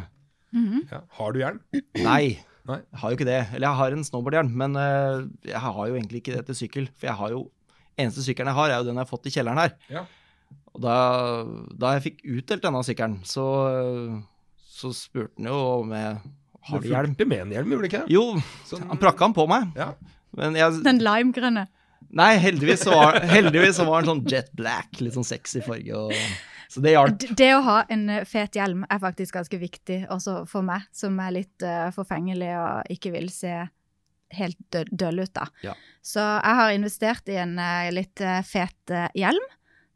Mhm. 0.55 0.85
ja. 0.91 1.01
Har 1.19 1.33
du 1.35 1.39
hjelm? 1.41 1.59
Nei, 1.99 2.37
Nei. 2.67 2.79
jeg 2.79 2.99
har 3.01 3.11
jo 3.11 3.17
ikke 3.17 3.27
det. 3.27 3.41
Eller 3.57 3.67
jeg 3.67 3.79
har 3.81 3.91
en 3.97 4.07
snowboardhjelm, 4.07 4.53
men 4.63 4.79
uh, 4.79 5.25
jeg 5.43 5.59
har 5.67 5.83
jo 5.91 5.97
egentlig 5.99 6.21
ikke 6.23 6.37
det 6.37 6.45
til 6.47 6.59
sykkel. 6.63 6.89
For 6.95 7.09
jeg 7.11 7.19
har 7.19 7.35
jo 7.35 7.43
Eneste 7.97 8.23
sykkelen 8.25 8.51
jeg 8.51 8.59
har, 8.59 8.71
er 8.71 8.81
jo 8.81 8.89
den 8.89 8.99
jeg 8.99 9.05
har 9.07 9.09
fått 9.09 9.29
i 9.29 9.33
kjelleren 9.33 9.61
her. 9.61 9.75
Ja. 9.91 10.03
Og 10.75 10.83
da, 10.83 10.97
da 11.73 11.95
jeg 11.95 12.03
fikk 12.11 12.19
utdelt 12.37 12.65
denne 12.67 12.83
sykkelen, 12.85 13.21
så, 13.25 13.45
så 14.77 14.91
spurte 14.95 15.33
han 15.39 15.49
jo 15.49 15.61
om 15.81 15.95
jeg 15.97 16.11
har 16.67 16.83
du 16.83 16.87
hjelm. 16.91 17.15
fulgte 17.15 17.27
med 17.31 17.41
en 17.45 17.55
hjelm, 17.55 17.73
gjorde 17.73 17.87
du 17.87 17.89
ikke 17.89 18.03
det? 18.03 18.13
Jo, 18.13 18.25
Sånn- 18.67 18.85
han 18.91 19.01
prakka 19.01 19.25
den 19.25 19.35
på 19.37 19.47
meg. 19.49 19.71
Ja. 19.79 19.93
Men 20.37 20.57
jeg 20.59 20.83
Den 20.85 21.01
limegrønne. 21.01 21.67
Nei, 22.17 22.33
heldigvis 22.39 22.85
så 22.85 22.93
var, 22.93 23.19
heldigvis 23.35 23.79
så 23.79 23.87
var 23.87 24.03
den 24.03 24.11
sånn 24.11 24.23
jet 24.29 24.51
black, 24.55 24.99
litt 25.01 25.15
sånn 25.17 25.27
sexy 25.27 25.63
farge. 25.65 25.97
Og, 25.97 26.13
så 26.71 26.83
det 26.83 26.93
hjalp. 26.93 27.25
Det 27.39 27.49
å 27.55 27.63
ha 27.65 27.77
en 27.93 28.05
eh, 28.11 28.27
fet 28.27 28.59
hjelm 28.59 28.83
er 28.87 29.01
faktisk 29.01 29.39
ganske 29.39 29.59
viktig, 29.59 30.01
også 30.13 30.41
for 30.51 30.67
meg, 30.67 30.85
som 30.95 31.17
er 31.23 31.33
litt 31.39 31.65
uh, 31.65 31.87
forfengelig 31.95 32.51
og 32.59 32.93
ikke 32.97 33.13
vil 33.15 33.31
se 33.33 33.55
helt 34.35 34.77
døll 34.91 35.19
ut, 35.23 35.33
da. 35.33 35.45
Ja. 35.63 35.73
Så 36.03 36.19
jeg 36.19 36.55
har 36.59 36.71
investert 36.75 37.29
i 37.29 37.37
en 37.39 37.57
eh, 37.59 37.89
litt 37.95 38.21
eh, 38.21 38.41
fet 38.43 38.91
eh, 38.91 39.07
hjelm, 39.15 39.43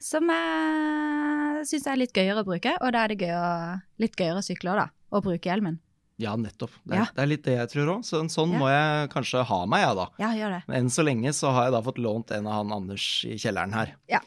som 0.02 0.28
jeg 0.34 1.66
syns 1.70 1.88
er 1.92 2.00
litt 2.00 2.14
gøyere 2.16 2.42
å 2.42 2.48
bruke, 2.48 2.74
og 2.82 2.92
da 2.96 3.04
er 3.06 3.14
det 3.14 3.20
gøy 3.22 3.34
å, 3.38 3.80
litt 4.02 4.16
gøyere 4.18 4.40
å 4.42 4.46
sykle 4.46 4.72
òg, 4.74 4.80
da. 4.82 4.88
Å 5.12 5.22
bruke 5.22 5.50
hjelmen. 5.52 5.80
Ja, 6.22 6.36
nettopp. 6.38 6.72
Det, 6.86 6.96
Ja. 6.96 7.06
det 7.16 7.22
er 7.24 7.30
litt 7.30 7.44
det 7.44 7.56
jeg 7.58 7.70
tror 7.72 7.88
òg. 7.98 8.02
Så 8.06 8.20
en 8.22 8.30
sånn 8.30 8.52
Ja. 8.54 8.60
må 8.62 8.68
jeg 8.70 9.10
kanskje 9.10 9.44
ha 9.46 9.66
meg, 9.66 9.82
jeg, 9.82 9.96
da. 9.98 10.06
Ja, 10.22 10.30
gjør 10.38 10.52
det. 10.56 10.64
Men 10.68 10.78
enn 10.84 10.90
så 10.94 11.04
lenge 11.04 11.34
så 11.34 11.52
har 11.52 11.64
jeg 11.68 11.74
da 11.74 11.82
fått 11.82 11.98
lånt 11.98 12.32
en 12.32 12.48
av 12.48 12.54
han 12.62 12.72
Anders 12.78 13.26
i 13.26 13.38
kjelleren 13.42 13.74
her. 13.74 13.96
Ja. 14.08 14.20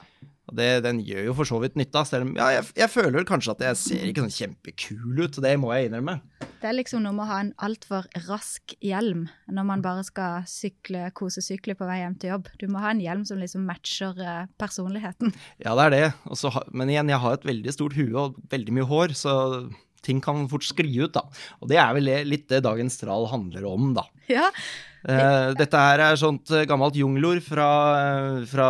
Og 0.55 0.61
det, 0.61 0.85
den 0.87 1.01
gjør 1.03 1.25
jo 1.27 1.33
for 1.35 1.51
så 1.51 1.57
vidt 1.59 1.75
nytta, 1.75 2.05
selv 2.07 2.29
om 2.29 2.37
ja, 2.39 2.53
jeg, 2.55 2.69
jeg 2.79 2.91
føler 2.93 3.27
kanskje 3.27 3.57
at 3.57 3.63
jeg 3.67 3.79
ser 3.81 4.05
ikke 4.07 4.23
sånn 4.23 4.37
kjempekul 4.37 5.25
ut. 5.25 5.39
Det 5.43 5.55
må 5.59 5.73
jeg 5.75 5.89
innrømme. 5.89 6.21
Det 6.63 6.69
er 6.71 6.77
liksom 6.79 7.03
noe 7.03 7.17
med 7.17 7.25
å 7.25 7.29
ha 7.33 7.39
en 7.43 7.51
altfor 7.67 8.07
rask 8.29 8.77
hjelm 8.79 9.27
når 9.51 9.67
man 9.67 9.83
bare 9.83 10.05
skal 10.07 10.47
sykle, 10.49 11.09
kosesykle 11.19 11.75
på 11.75 11.89
vei 11.91 11.99
hjem 12.05 12.15
til 12.23 12.37
jobb. 12.37 12.53
Du 12.63 12.69
må 12.71 12.85
ha 12.85 12.95
en 12.95 13.03
hjelm 13.03 13.27
som 13.27 13.43
liksom 13.43 13.67
matcher 13.67 14.23
eh, 14.23 14.47
personligheten. 14.63 15.35
Ja, 15.59 15.75
det 15.75 15.89
er 15.89 15.95
det. 15.97 16.07
Også, 16.31 16.55
men 16.71 16.95
igjen, 16.95 17.11
jeg 17.11 17.23
har 17.27 17.35
et 17.35 17.51
veldig 17.51 17.75
stort 17.75 17.99
hue 17.99 18.15
og 18.15 18.39
veldig 18.55 18.79
mye 18.79 18.89
hår, 18.95 19.19
så 19.19 19.35
ting 20.07 20.23
kan 20.23 20.47
fort 20.53 20.71
skli 20.71 20.95
ut, 21.03 21.19
da. 21.19 21.27
Og 21.59 21.71
det 21.73 21.83
er 21.83 21.95
vel 21.99 22.15
litt 22.31 22.47
det 22.53 22.63
dagens 22.63 23.03
trall 23.03 23.27
handler 23.33 23.67
om, 23.75 23.91
da. 23.99 24.07
Ja, 24.31 24.47
dette 25.05 25.77
her 25.87 26.01
er 26.01 26.17
sånt 26.21 26.51
eh, 26.55 26.65
gammelt 26.69 26.97
jungelord 26.97 27.43
fra, 27.45 27.69
eh, 28.01 28.45
fra 28.49 28.69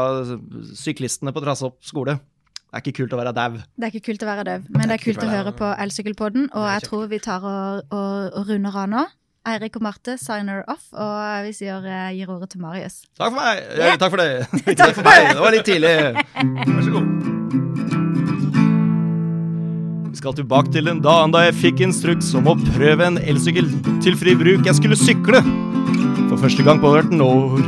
syklistene 0.75 1.33
på 1.35 1.42
Trassopp 1.44 1.79
skole. 1.87 2.18
Det 2.75 2.81
er 2.81 2.83
ikke 2.83 2.97
kult 3.05 3.12
å 3.14 3.18
være 3.20 3.35
dau. 3.37 3.59
Det 3.79 3.87
er 3.87 3.92
ikke 3.92 4.09
kult 4.11 4.25
å 4.25 4.27
være 4.27 4.44
døv, 4.49 4.64
men 4.75 4.88
det 4.90 4.97
er 4.97 5.05
kult 5.05 5.23
å 5.23 5.29
høre 5.31 5.53
på 5.55 5.68
Elsykkelpodden. 5.79 6.49
Og 6.59 6.64
jeg 6.73 6.88
tror 6.88 7.05
vi 7.12 7.20
tar 7.23 7.44
og, 7.47 7.85
og, 7.94 8.33
og 8.35 8.49
runder 8.51 8.81
av 8.83 8.88
nå. 8.90 9.05
Eirik 9.47 9.77
og 9.77 9.85
Marte 9.85 10.14
signer 10.18 10.62
off, 10.73 10.87
og 10.97 11.44
vi 11.44 11.53
sier, 11.53 11.85
eh, 11.85 12.14
gir 12.16 12.33
ordet 12.33 12.51
til 12.55 12.64
Marius. 12.64 13.03
Takk 13.18 13.29
for 13.31 13.38
meg! 13.38 13.61
Ja. 13.77 13.92
Eh, 13.92 13.99
Takk 14.01 14.14
for 14.16 14.25
det. 14.25 14.75
Takk 14.81 14.97
for 14.97 15.05
meg, 15.07 15.29
det 15.35 15.44
var 15.44 15.55
litt 15.55 15.68
tidlig. 15.68 15.94
Vær 16.75 16.83
så 16.88 16.97
god. 16.97 18.04
Skal 20.25 20.39
tilbake 20.39 20.71
til 20.73 20.87
den 20.89 21.03
dagen 21.05 21.35
da 21.35 21.43
jeg 21.45 21.53
fikk 21.59 21.81
instruks 21.85 22.31
om 22.39 22.47
å 22.49 22.55
prøve 22.57 23.05
en 23.05 23.19
elsykkel 23.21 23.67
til 24.01 24.15
fri 24.17 24.33
bruk. 24.41 24.63
Jeg 24.65 24.79
skulle 24.79 24.97
sykle 24.97 25.43
for 26.31 26.39
første 26.41 26.65
gang 26.65 26.79
på 26.81 26.89
18 26.97 27.21
år. 27.21 27.59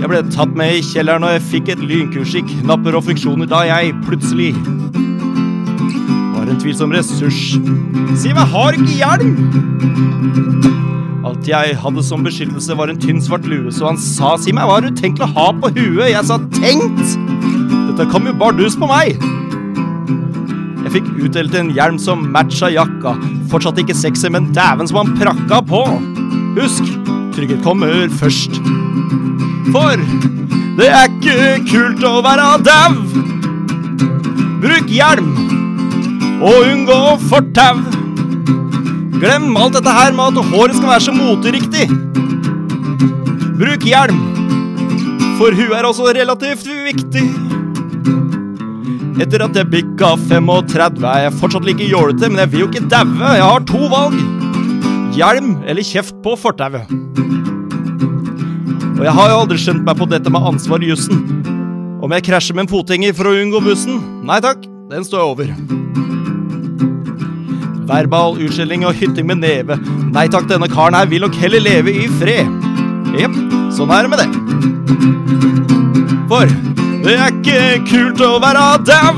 Jeg 0.00 0.10
ble 0.10 0.22
tatt 0.34 0.56
med 0.58 0.72
i 0.74 0.80
kjelleren, 0.82 1.22
og 1.22 1.36
jeg 1.36 1.44
fikk 1.52 1.70
et 1.70 1.84
lynkurs 1.86 2.34
i 2.34 2.42
knapper 2.48 2.98
og 2.98 3.06
funksjoner 3.06 3.46
da 3.46 3.60
jeg 3.68 3.92
plutselig 4.08 4.48
var 6.32 6.50
en 6.50 6.58
tvilsom 6.58 6.96
ressurs. 6.96 7.38
Si 8.18 8.34
meg, 8.34 8.50
har 8.50 8.74
ikke 8.74 8.98
hjelm! 8.98 9.38
Alt 11.30 11.46
jeg 11.46 11.78
hadde 11.84 12.06
som 12.08 12.26
beskyttelse, 12.26 12.74
var 12.74 12.90
en 12.90 12.98
tynn, 12.98 13.22
svart 13.22 13.46
lue, 13.46 13.70
så 13.70 13.92
han 13.92 14.02
sa 14.02 14.34
si 14.34 14.50
meg, 14.50 14.66
hva 14.66 14.82
du 14.82 14.90
tenkt 14.90 15.22
å 15.22 15.30
ha 15.30 15.46
på 15.62 15.70
huet? 15.78 16.10
Jeg 16.10 16.26
sa 16.26 16.42
tenkt! 16.58 17.06
Dette 17.92 18.10
kom 18.10 18.26
jo 18.26 18.34
bardus 18.42 18.74
på 18.74 18.90
meg! 18.90 19.22
Fikk 20.94 21.08
utdelt 21.26 21.54
en 21.58 21.72
hjelm 21.74 21.96
som 21.98 22.20
matcha 22.30 22.68
jakka. 22.70 23.16
Fortsatt 23.50 23.80
ikke 23.82 23.96
sexy, 23.98 24.28
men 24.30 24.52
dæven 24.54 24.86
som 24.86 25.00
han 25.00 25.16
prakka 25.18 25.58
på. 25.66 25.80
Husk, 26.54 26.86
trygghet 27.34 27.64
kommer 27.64 28.06
først. 28.20 28.60
For 29.74 29.98
det 30.78 30.86
er 30.86 31.10
ikke 31.10 31.64
kult 31.72 32.04
å 32.06 32.20
være 32.22 32.46
dau. 32.68 32.94
Bruk 34.62 34.92
hjelm 34.94 35.32
og 36.46 36.70
unngå 36.70 37.00
fortau. 37.26 37.82
Glem 39.18 39.50
alt 39.58 39.74
dette 39.74 39.96
her 39.98 40.14
med 40.14 40.38
at 40.38 40.52
håret 40.52 40.78
skal 40.78 40.92
være 40.92 41.06
så 41.08 41.16
moteriktig. 41.16 41.88
Bruk 43.58 43.88
hjelm, 43.90 44.22
for 45.40 45.58
hun 45.58 45.74
er 45.74 45.90
også 45.90 46.14
relativt 46.14 46.70
viktig. 46.86 47.26
Etter 49.14 49.44
at 49.44 49.54
jeg 49.54 49.70
bikka 49.70 50.16
35 50.26 51.04
er 51.06 51.20
jeg 51.28 51.34
fortsatt 51.38 51.66
like 51.68 51.86
jålete, 51.86 52.26
men 52.30 52.40
jeg 52.42 52.50
vil 52.50 52.64
jo 52.64 52.70
ikke 52.72 52.88
daue. 52.90 53.28
Jeg 53.38 53.46
har 53.46 53.66
to 53.68 53.82
valg. 53.92 54.16
Hjelm 55.14 55.52
eller 55.70 55.86
kjeft 55.86 56.16
på 56.24 56.34
fortauet. 56.40 56.90
Og 58.94 59.04
jeg 59.06 59.14
har 59.14 59.30
jo 59.30 59.38
aldri 59.44 59.58
skjønt 59.62 59.86
meg 59.86 59.98
på 60.00 60.10
dette 60.10 60.32
med 60.34 60.50
ansvar 60.50 60.82
i 60.82 60.90
jussen. 60.90 61.22
Om 62.02 62.12
jeg 62.16 62.26
krasjer 62.26 62.58
med 62.58 62.66
en 62.66 62.72
fotgjenger 62.74 63.14
for 63.14 63.30
å 63.30 63.36
unngå 63.38 63.62
bussen? 63.62 64.02
Nei 64.26 64.40
takk, 64.42 64.66
den 64.90 65.06
står 65.06 65.22
jeg 65.22 65.30
over. 65.36 65.54
Verbal 67.86 68.38
utskjelling 68.42 68.86
og 68.88 68.98
hytting 68.98 69.30
med 69.30 69.44
neve. 69.44 69.78
Nei 70.10 70.26
takk, 70.32 70.50
denne 70.50 70.70
karen 70.72 70.98
her 70.98 71.06
vil 71.10 71.22
nok 71.22 71.38
heller 71.38 71.62
leve 71.62 71.94
i 71.94 72.08
fred. 72.18 72.50
Jepp, 73.14 73.38
sånn 73.76 73.94
er 73.94 74.08
det 74.08 74.14
med 74.16 74.24
det. 74.24 74.73
For 76.30 76.48
det 77.04 77.14
er 77.18 77.28
ikke 77.30 77.58
kult 77.90 78.22
å 78.24 78.38
være 78.42 78.64
dau. 78.88 79.14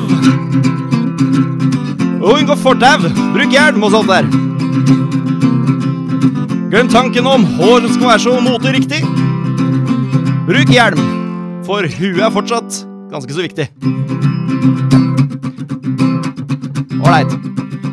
Unngå 2.26 2.56
fortau. 2.58 3.06
Bruk 3.34 3.52
hjelm 3.54 3.86
og 3.86 3.94
sånt 3.94 4.10
der. 4.10 4.28
Glem 6.72 6.90
tanken 6.90 7.28
om 7.30 7.44
hår 7.60 7.86
skal 7.94 8.10
være 8.10 8.24
så 8.24 8.34
moteriktig. 8.42 9.02
Bruk 10.46 10.70
hjelm, 10.74 11.00
for 11.66 11.86
huet 11.86 12.22
er 12.22 12.34
fortsatt 12.34 12.80
ganske 13.12 13.36
så 13.36 13.46
viktig. 13.46 13.68
Ålreit. 17.00 17.32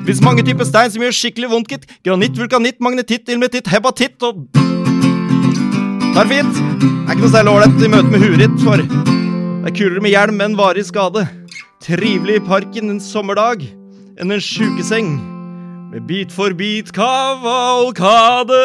Fins 0.04 0.20
mange 0.26 0.44
typer 0.44 0.68
stein 0.68 0.92
som 0.92 1.06
gjør 1.06 1.16
skikkelig 1.16 1.50
vondt, 1.54 1.70
gitt. 1.72 1.86
Granitt, 2.04 2.36
vulkanitt, 2.38 2.82
magnetitt, 2.84 3.30
ilmetitt, 3.32 3.70
hepatitt 3.72 4.26
og 4.26 4.42
Det 6.14 6.22
er 6.22 6.28
fint. 6.30 6.58
Det 6.78 6.90
er 7.10 7.16
ikke 7.16 7.24
noe 7.24 7.34
særlig 7.34 7.52
ålreit 7.56 7.80
i 7.82 7.88
møte 7.90 8.12
med 8.14 8.22
huet 8.22 8.60
for 8.62 8.78
det 8.78 9.72
er 9.72 9.74
kulere 9.74 10.04
med 10.04 10.12
hjelm 10.14 10.44
enn 10.46 10.58
varig 10.60 10.84
skade. 10.86 11.24
Trivelig 11.82 12.36
i 12.38 12.44
parken 12.46 12.92
en 12.94 13.00
sommerdag 13.02 13.64
enn 14.22 14.36
en 14.36 14.44
sjukeseng 14.44 15.16
med 15.90 16.06
Bit 16.06 16.36
for 16.36 16.54
bit 16.54 16.94
kavalkade. 16.94 18.62